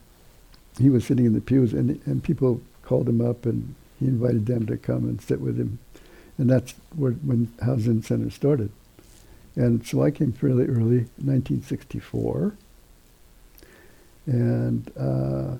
he 0.79 0.89
was 0.89 1.05
sitting 1.05 1.25
in 1.25 1.33
the 1.33 1.41
pews, 1.41 1.73
and 1.73 2.01
and 2.05 2.23
people 2.23 2.61
called 2.83 3.07
him 3.07 3.21
up, 3.21 3.45
and 3.45 3.75
he 3.99 4.07
invited 4.07 4.45
them 4.45 4.65
to 4.67 4.77
come 4.77 5.05
and 5.05 5.21
sit 5.21 5.39
with 5.39 5.57
him, 5.57 5.79
and 6.37 6.49
that's 6.49 6.73
where 6.95 7.11
when 7.11 7.51
Housing 7.61 8.01
Center 8.01 8.29
started. 8.29 8.71
And 9.55 9.85
so 9.85 10.01
I 10.01 10.09
came 10.09 10.31
fairly 10.31 10.65
early, 10.65 11.05
1964, 11.21 12.55
and 14.25 14.91
uh, 14.97 15.55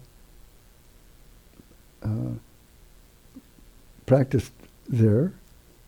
uh, 2.03 2.33
practiced 4.05 4.51
there 4.89 5.33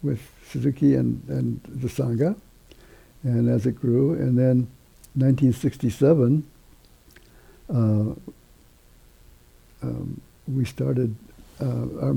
with 0.04 0.22
Suzuki 0.50 0.96
and, 0.96 1.24
and 1.28 1.62
the 1.68 1.88
Sangha. 1.88 2.36
And 3.24 3.50
as 3.50 3.66
it 3.66 3.74
grew, 3.74 4.14
and 4.14 4.38
then 4.38 4.68
1967, 5.16 6.46
uh, 7.74 8.04
um, 9.82 10.22
we 10.48 10.66
started 10.66 11.16
uh, 11.62 11.66
our, 12.02 12.16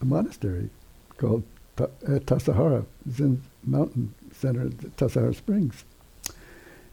a 0.00 0.04
monastery 0.04 0.70
called 1.16 1.42
Ta- 1.76 1.88
at 2.08 2.26
Tassajara, 2.26 2.84
Zen 3.10 3.42
Mountain 3.64 4.14
Center 4.32 4.62
at 4.62 4.72
Tassajara 4.96 5.34
Springs. 5.34 5.84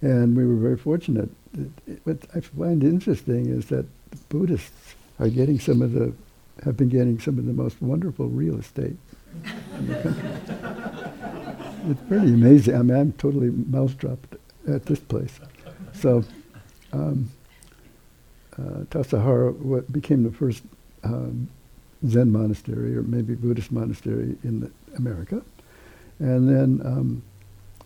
And 0.01 0.35
we 0.35 0.45
were 0.45 0.55
very 0.55 0.77
fortunate. 0.77 1.29
It- 1.57 1.69
it- 1.87 2.01
what 2.03 2.17
I 2.35 2.39
find 2.41 2.83
interesting 2.83 3.47
is 3.47 3.67
that 3.67 3.85
the 4.11 4.17
Buddhists 4.29 4.95
are 5.19 5.29
getting 5.29 5.59
some 5.59 5.81
of 5.81 5.93
the, 5.93 6.13
have 6.63 6.77
been 6.77 6.89
getting 6.89 7.19
some 7.19 7.37
of 7.39 7.45
the 7.45 7.53
most 7.53 7.81
wonderful 7.81 8.27
real 8.27 8.59
estate 8.59 8.97
in 9.77 9.87
the 9.87 9.95
country. 10.01 10.29
it's 11.91 12.01
pretty 12.07 12.33
amazing. 12.33 12.75
I 12.75 12.81
mean, 12.81 12.97
I'm 12.97 13.11
totally 13.13 13.49
mouth-dropped 13.49 14.35
at 14.67 14.85
this 14.85 14.99
place. 14.99 15.39
So, 15.93 16.23
um, 16.93 17.29
uh, 18.61 18.83
Tassajara 18.85 19.55
what 19.57 19.91
became 19.91 20.23
the 20.23 20.31
first 20.31 20.63
um, 21.03 21.49
Zen 22.07 22.31
monastery, 22.31 22.95
or 22.95 23.03
maybe 23.03 23.35
Buddhist 23.35 23.71
monastery 23.71 24.35
in 24.43 24.71
America. 24.97 25.41
And 26.19 26.49
then 26.49 26.85
um, 26.85 27.23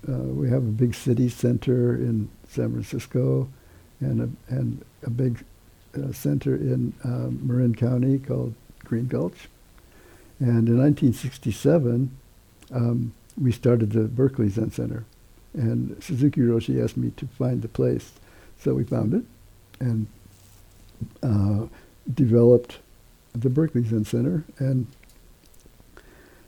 uh, 0.08 0.34
we 0.34 0.50
have 0.50 0.64
a 0.64 0.72
big 0.72 0.94
city 0.94 1.30
center 1.30 1.96
in 1.96 2.30
San 2.48 2.72
Francisco, 2.72 3.50
and 4.00 4.22
a, 4.22 4.54
and 4.54 4.84
a 5.04 5.10
big 5.10 5.44
uh, 5.96 6.12
center 6.12 6.56
in 6.56 6.94
um, 7.04 7.40
Marin 7.44 7.76
County 7.76 8.20
called 8.20 8.54
Green 8.84 9.08
Gulch. 9.08 9.50
And 10.40 10.68
in 10.68 10.78
1967, 10.78 12.12
um, 12.74 13.14
we 13.40 13.52
started 13.52 13.92
the 13.92 14.04
Berkeley 14.04 14.50
Zen 14.50 14.72
Center. 14.72 15.06
And 15.54 16.02
Suzuki 16.04 16.42
Roshi 16.42 16.84
asked 16.84 16.98
me 16.98 17.12
to 17.16 17.28
find 17.28 17.62
the 17.62 17.70
place. 17.70 18.12
So 18.58 18.74
we 18.74 18.84
found 18.84 19.14
it 19.14 19.24
and 19.80 20.08
uh, 21.24 21.66
developed 22.14 22.78
the 23.34 23.50
Berkeley 23.50 23.84
Zen 23.84 24.06
Center. 24.06 24.44
And, 24.58 24.88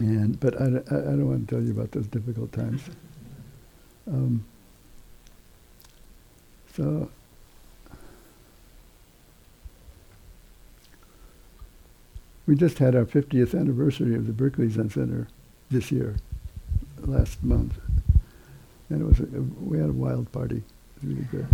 and 0.00 0.38
but 0.38 0.60
I, 0.60 0.64
I, 0.64 0.66
I 0.66 1.16
don't 1.16 1.28
want 1.28 1.48
to 1.48 1.54
tell 1.54 1.64
you 1.64 1.72
about 1.72 1.92
those 1.92 2.06
difficult 2.06 2.52
times. 2.52 2.82
Um, 4.06 4.44
so 6.78 7.10
we 12.46 12.54
just 12.54 12.78
had 12.78 12.94
our 12.94 13.04
50th 13.04 13.58
anniversary 13.58 14.14
of 14.14 14.26
the 14.26 14.32
Berkeley 14.32 14.70
Zen 14.70 14.88
Center 14.88 15.26
this 15.72 15.90
year, 15.90 16.16
last 17.00 17.42
month, 17.42 17.74
and 18.88 19.02
it 19.02 19.04
was 19.04 19.18
a, 19.20 19.24
we 19.60 19.78
had 19.78 19.90
a 19.90 19.92
wild 19.92 20.30
party. 20.30 20.62
It 21.02 21.04
was 21.04 21.16
really 21.16 21.28
good. 21.30 21.46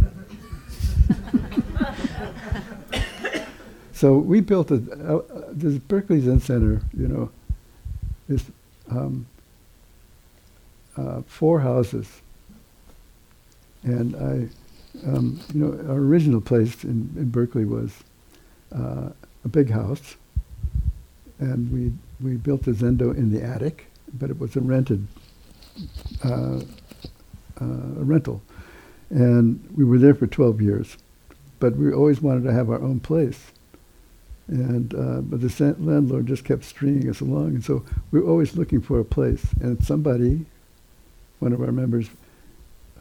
so 3.93 4.19
we 4.19 4.41
built 4.41 4.71
a 4.71 4.75
uh, 4.75 5.17
uh, 5.17 5.45
this 5.51 5.79
Berkeley 5.79 6.21
Zen 6.21 6.41
Center. 6.41 6.83
You 6.97 7.09
know, 7.09 7.31
is 8.29 8.45
um, 8.91 9.27
uh, 10.97 11.23
four 11.27 11.61
houses, 11.61 12.21
and 13.83 14.15
I, 14.15 14.49
um, 15.07 15.41
you 15.55 15.61
know, 15.61 15.73
our 15.93 15.99
original 15.99 16.41
place 16.41 16.85
in, 16.85 17.13
in 17.17 17.31
Berkeley 17.31 17.65
was 17.67 17.93
uh, 18.75 19.11
a 19.45 19.49
big 19.49 19.71
house, 19.71 20.17
and 21.41 21.73
we 21.73 21.93
we 22.21 22.37
built 22.37 22.65
the 22.65 22.73
Zendo 22.73 23.17
in 23.17 23.33
the 23.33 23.43
attic, 23.43 23.87
but 24.15 24.31
it 24.31 24.39
was 24.41 24.57
a 24.57 24.61
rented 24.61 25.07
uh, 26.25 26.61
uh, 27.61 27.65
a 27.65 28.05
rental, 28.05 28.43
and 29.11 29.65
we 29.77 29.85
were 29.85 29.99
there 29.99 30.15
for 30.15 30.27
12 30.29 30.63
years, 30.63 30.99
but 31.61 31.77
we 31.77 31.93
always 31.93 32.23
wanted 32.23 32.45
to 32.45 32.53
have 32.53 32.71
our 32.71 32.83
own 32.83 33.01
place, 33.01 33.47
And 34.49 34.95
uh, 34.95 35.21
but 35.23 35.41
the 35.43 35.49
landlord 35.81 36.27
just 36.27 36.45
kept 36.45 36.65
stringing 36.65 37.11
us 37.11 37.21
along, 37.21 37.49
and 37.49 37.65
so 37.65 37.85
we 38.13 38.21
were 38.21 38.29
always 38.31 38.57
looking 38.57 38.81
for 38.81 39.01
a 39.01 39.05
place. 39.05 39.45
And 39.61 39.85
somebody, 39.85 40.47
one 41.41 41.53
of 41.53 41.63
our 41.63 41.73
members, 41.73 42.09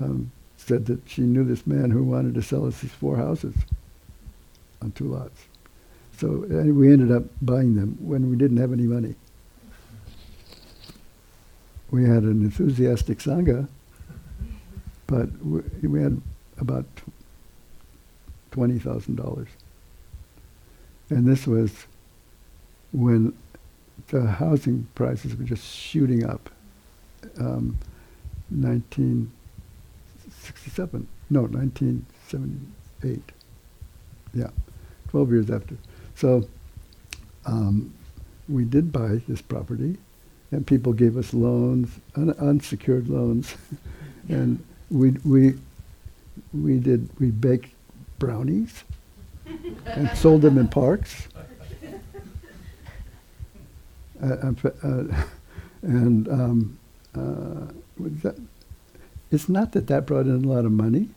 um, 0.01 0.31
said 0.63 0.85
that 0.85 1.01
she 1.07 1.21
knew 1.21 1.43
this 1.43 1.67
man 1.67 1.91
who 1.91 2.03
wanted 2.03 2.33
to 2.35 2.41
sell 2.41 2.65
us 2.65 2.79
these 2.79 2.91
four 2.91 3.17
houses 3.17 3.53
on 4.81 4.91
two 4.91 5.05
lots. 5.05 5.45
So 6.17 6.27
we 6.29 6.91
ended 6.91 7.11
up 7.11 7.23
buying 7.41 7.75
them 7.75 7.97
when 7.99 8.29
we 8.29 8.35
didn't 8.35 8.57
have 8.57 8.71
any 8.71 8.83
money. 8.83 9.15
We 11.91 12.03
had 12.05 12.23
an 12.23 12.41
enthusiastic 12.41 13.19
sangha, 13.19 13.67
but 15.07 15.29
we, 15.43 15.61
we 15.87 16.01
had 16.01 16.21
about 16.59 16.85
twenty 18.51 18.79
thousand 18.79 19.15
dollars. 19.15 19.49
And 21.09 21.27
this 21.27 21.45
was 21.45 21.85
when 22.91 23.37
the 24.07 24.25
housing 24.25 24.87
prices 24.95 25.35
were 25.35 25.43
just 25.43 25.65
shooting 25.65 26.25
up. 26.25 26.49
Um, 27.39 27.77
1967, 30.43 31.07
no, 31.29 31.41
1978. 31.43 33.31
Yeah, 34.33 34.49
12 35.09 35.31
years 35.31 35.49
after. 35.49 35.77
So 36.15 36.47
um, 37.45 37.93
we 38.49 38.65
did 38.65 38.91
buy 38.91 39.21
this 39.27 39.41
property, 39.41 39.97
and 40.51 40.67
people 40.67 40.91
gave 40.91 41.15
us 41.17 41.33
loans, 41.33 41.89
un- 42.15 42.35
unsecured 42.39 43.07
loans, 43.07 43.55
and 44.29 44.61
we 44.91 45.11
we 45.23 45.55
we 46.53 46.77
did 46.79 47.09
we 47.19 47.31
baked 47.31 47.73
brownies 48.19 48.83
and 49.85 50.09
sold 50.17 50.41
them 50.41 50.57
in 50.57 50.67
parks. 50.67 51.27
Uh, 54.21 54.53
f- 54.63 54.83
uh, 54.85 55.03
and 55.81 56.29
um, 56.29 56.77
uh, 57.13 57.65
it's 59.33 59.49
not 59.49 59.71
that 59.73 59.87
that 59.87 60.05
brought 60.05 60.25
in 60.25 60.43
a 60.43 60.47
lot 60.47 60.65
of 60.65 60.71
money, 60.71 61.09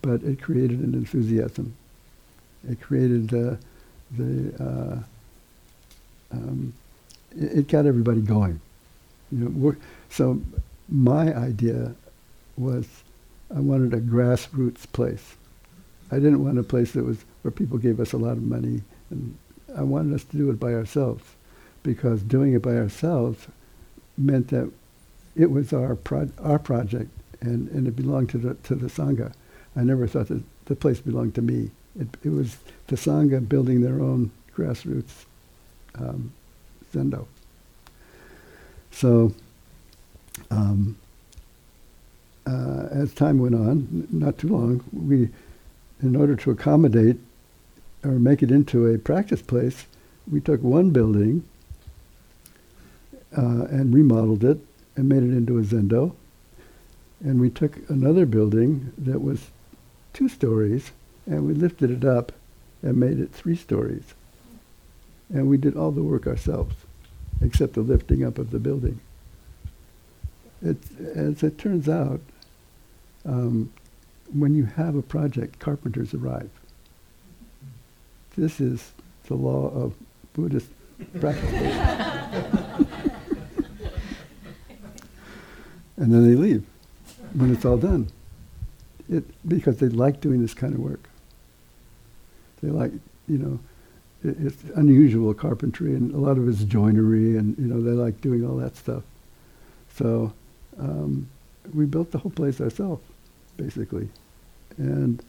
but 0.00 0.22
it 0.22 0.40
created 0.40 0.80
an 0.80 0.94
enthusiasm. 0.94 1.74
It 2.68 2.80
created 2.80 3.34
uh, 3.34 3.56
the 4.16 4.54
uh, 4.60 4.98
um, 6.32 6.72
it, 7.36 7.58
it 7.58 7.68
got 7.68 7.86
everybody 7.86 8.20
going. 8.20 8.60
You 9.30 9.48
know, 9.48 9.76
so 10.08 10.40
my 10.88 11.34
idea 11.34 11.94
was 12.56 12.86
I 13.54 13.60
wanted 13.60 13.94
a 13.94 14.00
grassroots 14.00 14.90
place. 14.92 15.34
I 16.10 16.16
didn't 16.16 16.44
want 16.44 16.58
a 16.58 16.62
place 16.62 16.92
that 16.92 17.04
was 17.04 17.24
where 17.42 17.50
people 17.50 17.78
gave 17.78 17.98
us 17.98 18.12
a 18.12 18.18
lot 18.18 18.32
of 18.32 18.42
money, 18.42 18.82
and 19.10 19.36
I 19.76 19.82
wanted 19.82 20.14
us 20.14 20.24
to 20.24 20.36
do 20.36 20.50
it 20.50 20.60
by 20.60 20.74
ourselves, 20.74 21.24
because 21.82 22.22
doing 22.22 22.52
it 22.52 22.62
by 22.62 22.76
ourselves 22.76 23.46
meant 24.16 24.48
that 24.48 24.70
it 25.34 25.50
was 25.50 25.72
our 25.72 25.96
pro- 25.96 26.30
our 26.38 26.58
project, 26.58 27.10
and, 27.42 27.68
and 27.68 27.86
it 27.86 27.96
belonged 27.96 28.30
to 28.30 28.38
the 28.38 28.54
to 28.54 28.74
the 28.74 28.86
sangha. 28.86 29.32
I 29.76 29.82
never 29.82 30.06
thought 30.06 30.28
that 30.28 30.42
the 30.66 30.76
place 30.76 31.00
belonged 31.00 31.34
to 31.34 31.42
me. 31.42 31.70
It, 31.98 32.08
it 32.22 32.30
was 32.30 32.56
the 32.86 32.96
sangha 32.96 33.46
building 33.46 33.82
their 33.82 34.00
own 34.00 34.30
grassroots 34.56 35.24
um, 35.94 36.32
zendo. 36.92 37.26
So, 38.90 39.34
um, 40.50 40.96
uh, 42.46 42.88
as 42.90 43.14
time 43.14 43.38
went 43.38 43.54
on, 43.54 44.08
not 44.10 44.38
too 44.38 44.48
long, 44.48 44.84
we, 44.92 45.30
in 46.02 46.16
order 46.16 46.36
to 46.36 46.50
accommodate 46.50 47.16
or 48.04 48.12
make 48.12 48.42
it 48.42 48.50
into 48.50 48.86
a 48.86 48.98
practice 48.98 49.42
place, 49.42 49.86
we 50.30 50.40
took 50.40 50.62
one 50.62 50.90
building 50.90 51.44
uh, 53.36 53.64
and 53.70 53.94
remodeled 53.94 54.44
it 54.44 54.58
and 54.96 55.08
made 55.08 55.22
it 55.22 55.30
into 55.30 55.58
a 55.58 55.62
zendo. 55.62 56.14
And 57.22 57.40
we 57.40 57.50
took 57.50 57.88
another 57.88 58.26
building 58.26 58.92
that 58.98 59.22
was 59.22 59.50
two 60.12 60.28
stories 60.28 60.90
and 61.26 61.46
we 61.46 61.54
lifted 61.54 61.90
it 61.90 62.04
up 62.04 62.32
and 62.82 62.96
made 62.96 63.20
it 63.20 63.32
three 63.32 63.54
stories. 63.54 64.14
And 65.32 65.48
we 65.48 65.56
did 65.56 65.76
all 65.76 65.92
the 65.92 66.02
work 66.02 66.26
ourselves, 66.26 66.74
except 67.40 67.74
the 67.74 67.80
lifting 67.80 68.24
up 68.24 68.38
of 68.38 68.50
the 68.50 68.58
building. 68.58 69.00
It, 70.60 70.78
as 71.14 71.44
it 71.44 71.58
turns 71.58 71.88
out, 71.88 72.20
um, 73.24 73.72
when 74.32 74.54
you 74.54 74.64
have 74.64 74.96
a 74.96 75.02
project, 75.02 75.60
carpenters 75.60 76.12
arrive. 76.14 76.50
This 78.36 78.60
is 78.60 78.92
the 79.26 79.34
law 79.34 79.68
of 79.68 79.94
Buddhist 80.32 80.70
practice. 81.20 81.44
and 85.96 86.12
then 86.12 86.28
they 86.28 86.34
leave 86.34 86.66
when 87.34 87.52
it's 87.52 87.64
all 87.64 87.76
done. 87.76 88.08
It, 89.08 89.24
because 89.46 89.78
they 89.78 89.88
like 89.88 90.20
doing 90.20 90.40
this 90.40 90.54
kind 90.54 90.74
of 90.74 90.80
work. 90.80 91.08
They 92.62 92.70
like, 92.70 92.92
you 93.28 93.38
know, 93.38 93.58
it, 94.24 94.36
it's 94.40 94.62
unusual 94.76 95.34
carpentry, 95.34 95.94
and 95.94 96.14
a 96.14 96.18
lot 96.18 96.38
of 96.38 96.48
it's 96.48 96.64
joinery, 96.64 97.36
and 97.36 97.56
you 97.58 97.66
know 97.66 97.82
they 97.82 97.90
like 97.90 98.20
doing 98.20 98.46
all 98.46 98.56
that 98.56 98.76
stuff. 98.76 99.02
So 99.94 100.32
um, 100.78 101.28
we 101.74 101.84
built 101.84 102.12
the 102.12 102.18
whole 102.18 102.30
place 102.30 102.60
ourselves, 102.60 103.02
basically, 103.56 104.08
and 104.78 105.22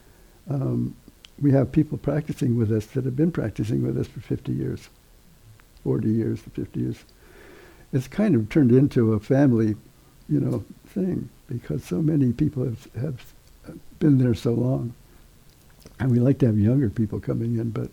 um, 0.50 0.96
we 1.42 1.52
have 1.52 1.72
people 1.72 1.98
practicing 1.98 2.58
with 2.58 2.72
us 2.72 2.86
that 2.88 3.06
have 3.06 3.16
been 3.16 3.32
practicing 3.32 3.84
with 3.84 3.98
us 3.98 4.08
for 4.08 4.20
50 4.20 4.52
years, 4.52 4.90
40 5.84 6.10
years, 6.10 6.40
50 6.40 6.80
years. 6.80 7.04
It's 7.92 8.08
kind 8.08 8.36
of 8.36 8.50
turned 8.50 8.72
into 8.72 9.14
a 9.14 9.20
family, 9.20 9.76
you 10.34 10.40
know, 10.40 10.66
thing 10.88 11.30
because 11.48 11.84
so 11.84 12.02
many 12.02 12.34
people 12.34 12.64
have 12.64 12.88
have 12.96 13.34
been 14.00 14.18
there 14.18 14.34
so 14.34 14.52
long. 14.52 14.96
And 16.00 16.12
we 16.12 16.20
like 16.20 16.40
to 16.40 16.48
have 16.48 16.58
younger 16.58 16.90
people 16.90 17.20
coming 17.20 17.60
in, 17.60 17.70
but 17.70 17.92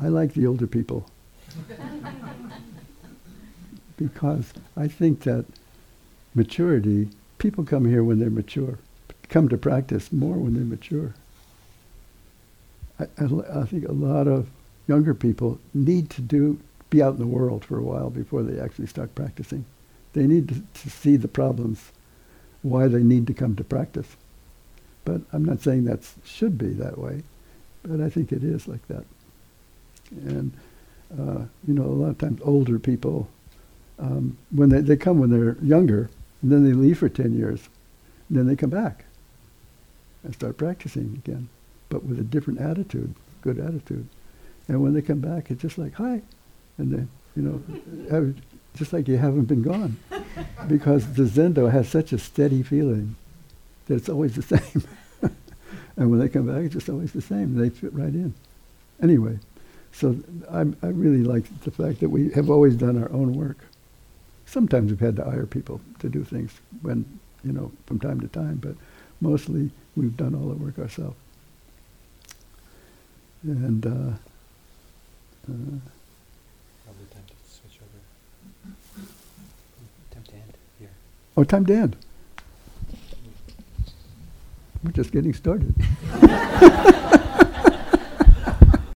I 0.00 0.08
like 0.08 0.34
the 0.34 0.46
older 0.46 0.66
people. 0.66 1.08
because 3.96 4.52
I 4.76 4.88
think 4.88 5.22
that 5.22 5.46
maturity, 6.34 7.08
people 7.38 7.64
come 7.64 7.86
here 7.86 8.04
when 8.04 8.18
they're 8.18 8.28
mature, 8.28 8.78
come 9.30 9.48
to 9.48 9.56
practice 9.56 10.12
more 10.12 10.36
when 10.36 10.52
they're 10.52 10.64
mature. 10.64 11.14
I, 13.00 13.04
I, 13.18 13.60
I 13.60 13.64
think 13.64 13.88
a 13.88 13.92
lot 13.92 14.28
of 14.28 14.50
younger 14.86 15.14
people 15.14 15.58
need 15.72 16.10
to 16.10 16.20
do 16.20 16.60
be 16.90 17.02
out 17.02 17.14
in 17.14 17.20
the 17.20 17.26
world 17.26 17.64
for 17.64 17.78
a 17.78 17.82
while 17.82 18.10
before 18.10 18.42
they 18.42 18.60
actually 18.60 18.86
start 18.86 19.14
practicing. 19.14 19.64
They 20.18 20.26
need 20.26 20.48
to, 20.48 20.82
to 20.82 20.90
see 20.90 21.14
the 21.14 21.28
problems, 21.28 21.92
why 22.62 22.88
they 22.88 23.04
need 23.04 23.28
to 23.28 23.34
come 23.34 23.54
to 23.54 23.62
practice. 23.62 24.16
But 25.04 25.20
I'm 25.32 25.44
not 25.44 25.60
saying 25.60 25.84
that 25.84 26.00
should 26.24 26.58
be 26.58 26.70
that 26.70 26.98
way, 26.98 27.22
but 27.84 28.00
I 28.00 28.10
think 28.10 28.32
it 28.32 28.42
is 28.42 28.66
like 28.66 28.84
that. 28.88 29.04
And 30.10 30.52
uh, 31.16 31.44
you 31.68 31.72
know, 31.72 31.84
a 31.84 31.94
lot 32.02 32.10
of 32.10 32.18
times 32.18 32.40
older 32.42 32.80
people, 32.80 33.28
um, 34.00 34.36
when 34.50 34.70
they, 34.70 34.80
they 34.80 34.96
come 34.96 35.20
when 35.20 35.30
they're 35.30 35.56
younger, 35.62 36.10
and 36.42 36.50
then 36.50 36.64
they 36.64 36.72
leave 36.72 36.98
for 36.98 37.08
10 37.08 37.32
years, 37.32 37.68
and 38.28 38.36
then 38.38 38.48
they 38.48 38.56
come 38.56 38.70
back 38.70 39.04
and 40.24 40.34
start 40.34 40.56
practicing 40.56 41.22
again, 41.24 41.48
but 41.90 42.02
with 42.02 42.18
a 42.18 42.24
different 42.24 42.60
attitude, 42.60 43.14
good 43.42 43.60
attitude. 43.60 44.08
And 44.66 44.82
when 44.82 44.94
they 44.94 45.02
come 45.02 45.20
back, 45.20 45.48
it's 45.52 45.62
just 45.62 45.78
like, 45.78 45.94
hi. 45.94 46.22
And 46.76 46.92
they, 46.92 47.06
you 47.40 47.42
know, 47.42 47.62
just 48.78 48.92
like 48.92 49.08
you 49.08 49.16
haven't 49.16 49.44
been 49.44 49.62
gone. 49.62 49.96
because 50.68 51.12
the 51.14 51.24
Zendo 51.24 51.70
has 51.70 51.88
such 51.88 52.12
a 52.12 52.18
steady 52.18 52.62
feeling 52.62 53.16
that 53.86 53.96
it's 53.96 54.08
always 54.08 54.34
the 54.36 54.42
same. 54.58 54.82
and 55.96 56.10
when 56.10 56.20
they 56.20 56.28
come 56.28 56.46
back, 56.46 56.64
it's 56.64 56.74
just 56.74 56.88
always 56.88 57.12
the 57.12 57.22
same. 57.22 57.56
They 57.56 57.70
fit 57.70 57.92
right 57.92 58.12
in. 58.14 58.34
Anyway, 59.02 59.38
so 59.92 60.16
I, 60.50 60.60
I 60.82 60.88
really 60.88 61.22
like 61.24 61.44
the 61.60 61.70
fact 61.70 62.00
that 62.00 62.08
we 62.08 62.30
have 62.32 62.50
always 62.50 62.74
done 62.76 63.00
our 63.02 63.10
own 63.12 63.34
work. 63.34 63.58
Sometimes 64.46 64.90
we've 64.90 65.00
had 65.00 65.16
to 65.16 65.24
hire 65.24 65.46
people 65.46 65.80
to 66.00 66.08
do 66.08 66.24
things 66.24 66.52
when, 66.82 67.04
you 67.44 67.52
know, 67.52 67.70
from 67.86 68.00
time 68.00 68.20
to 68.20 68.28
time, 68.28 68.56
but 68.56 68.74
mostly 69.20 69.70
we've 69.96 70.16
done 70.16 70.34
all 70.34 70.48
the 70.48 70.54
work 70.54 70.78
ourselves. 70.78 71.16
And 73.42 73.86
uh, 73.86 73.90
uh, 73.90 75.78
Probably 76.84 77.06
time 77.12 77.24
to 77.28 77.34
switch 77.50 77.78
over. 77.82 78.74
Time 80.10 80.22
to 80.24 80.32
end 80.34 80.54
here. 80.78 80.90
Oh, 81.38 81.44
time 81.44 81.64
to 81.64 81.72
end. 81.72 81.96
We're 84.82 84.90
just 84.90 85.12
getting 85.12 85.32
started. 85.32 85.72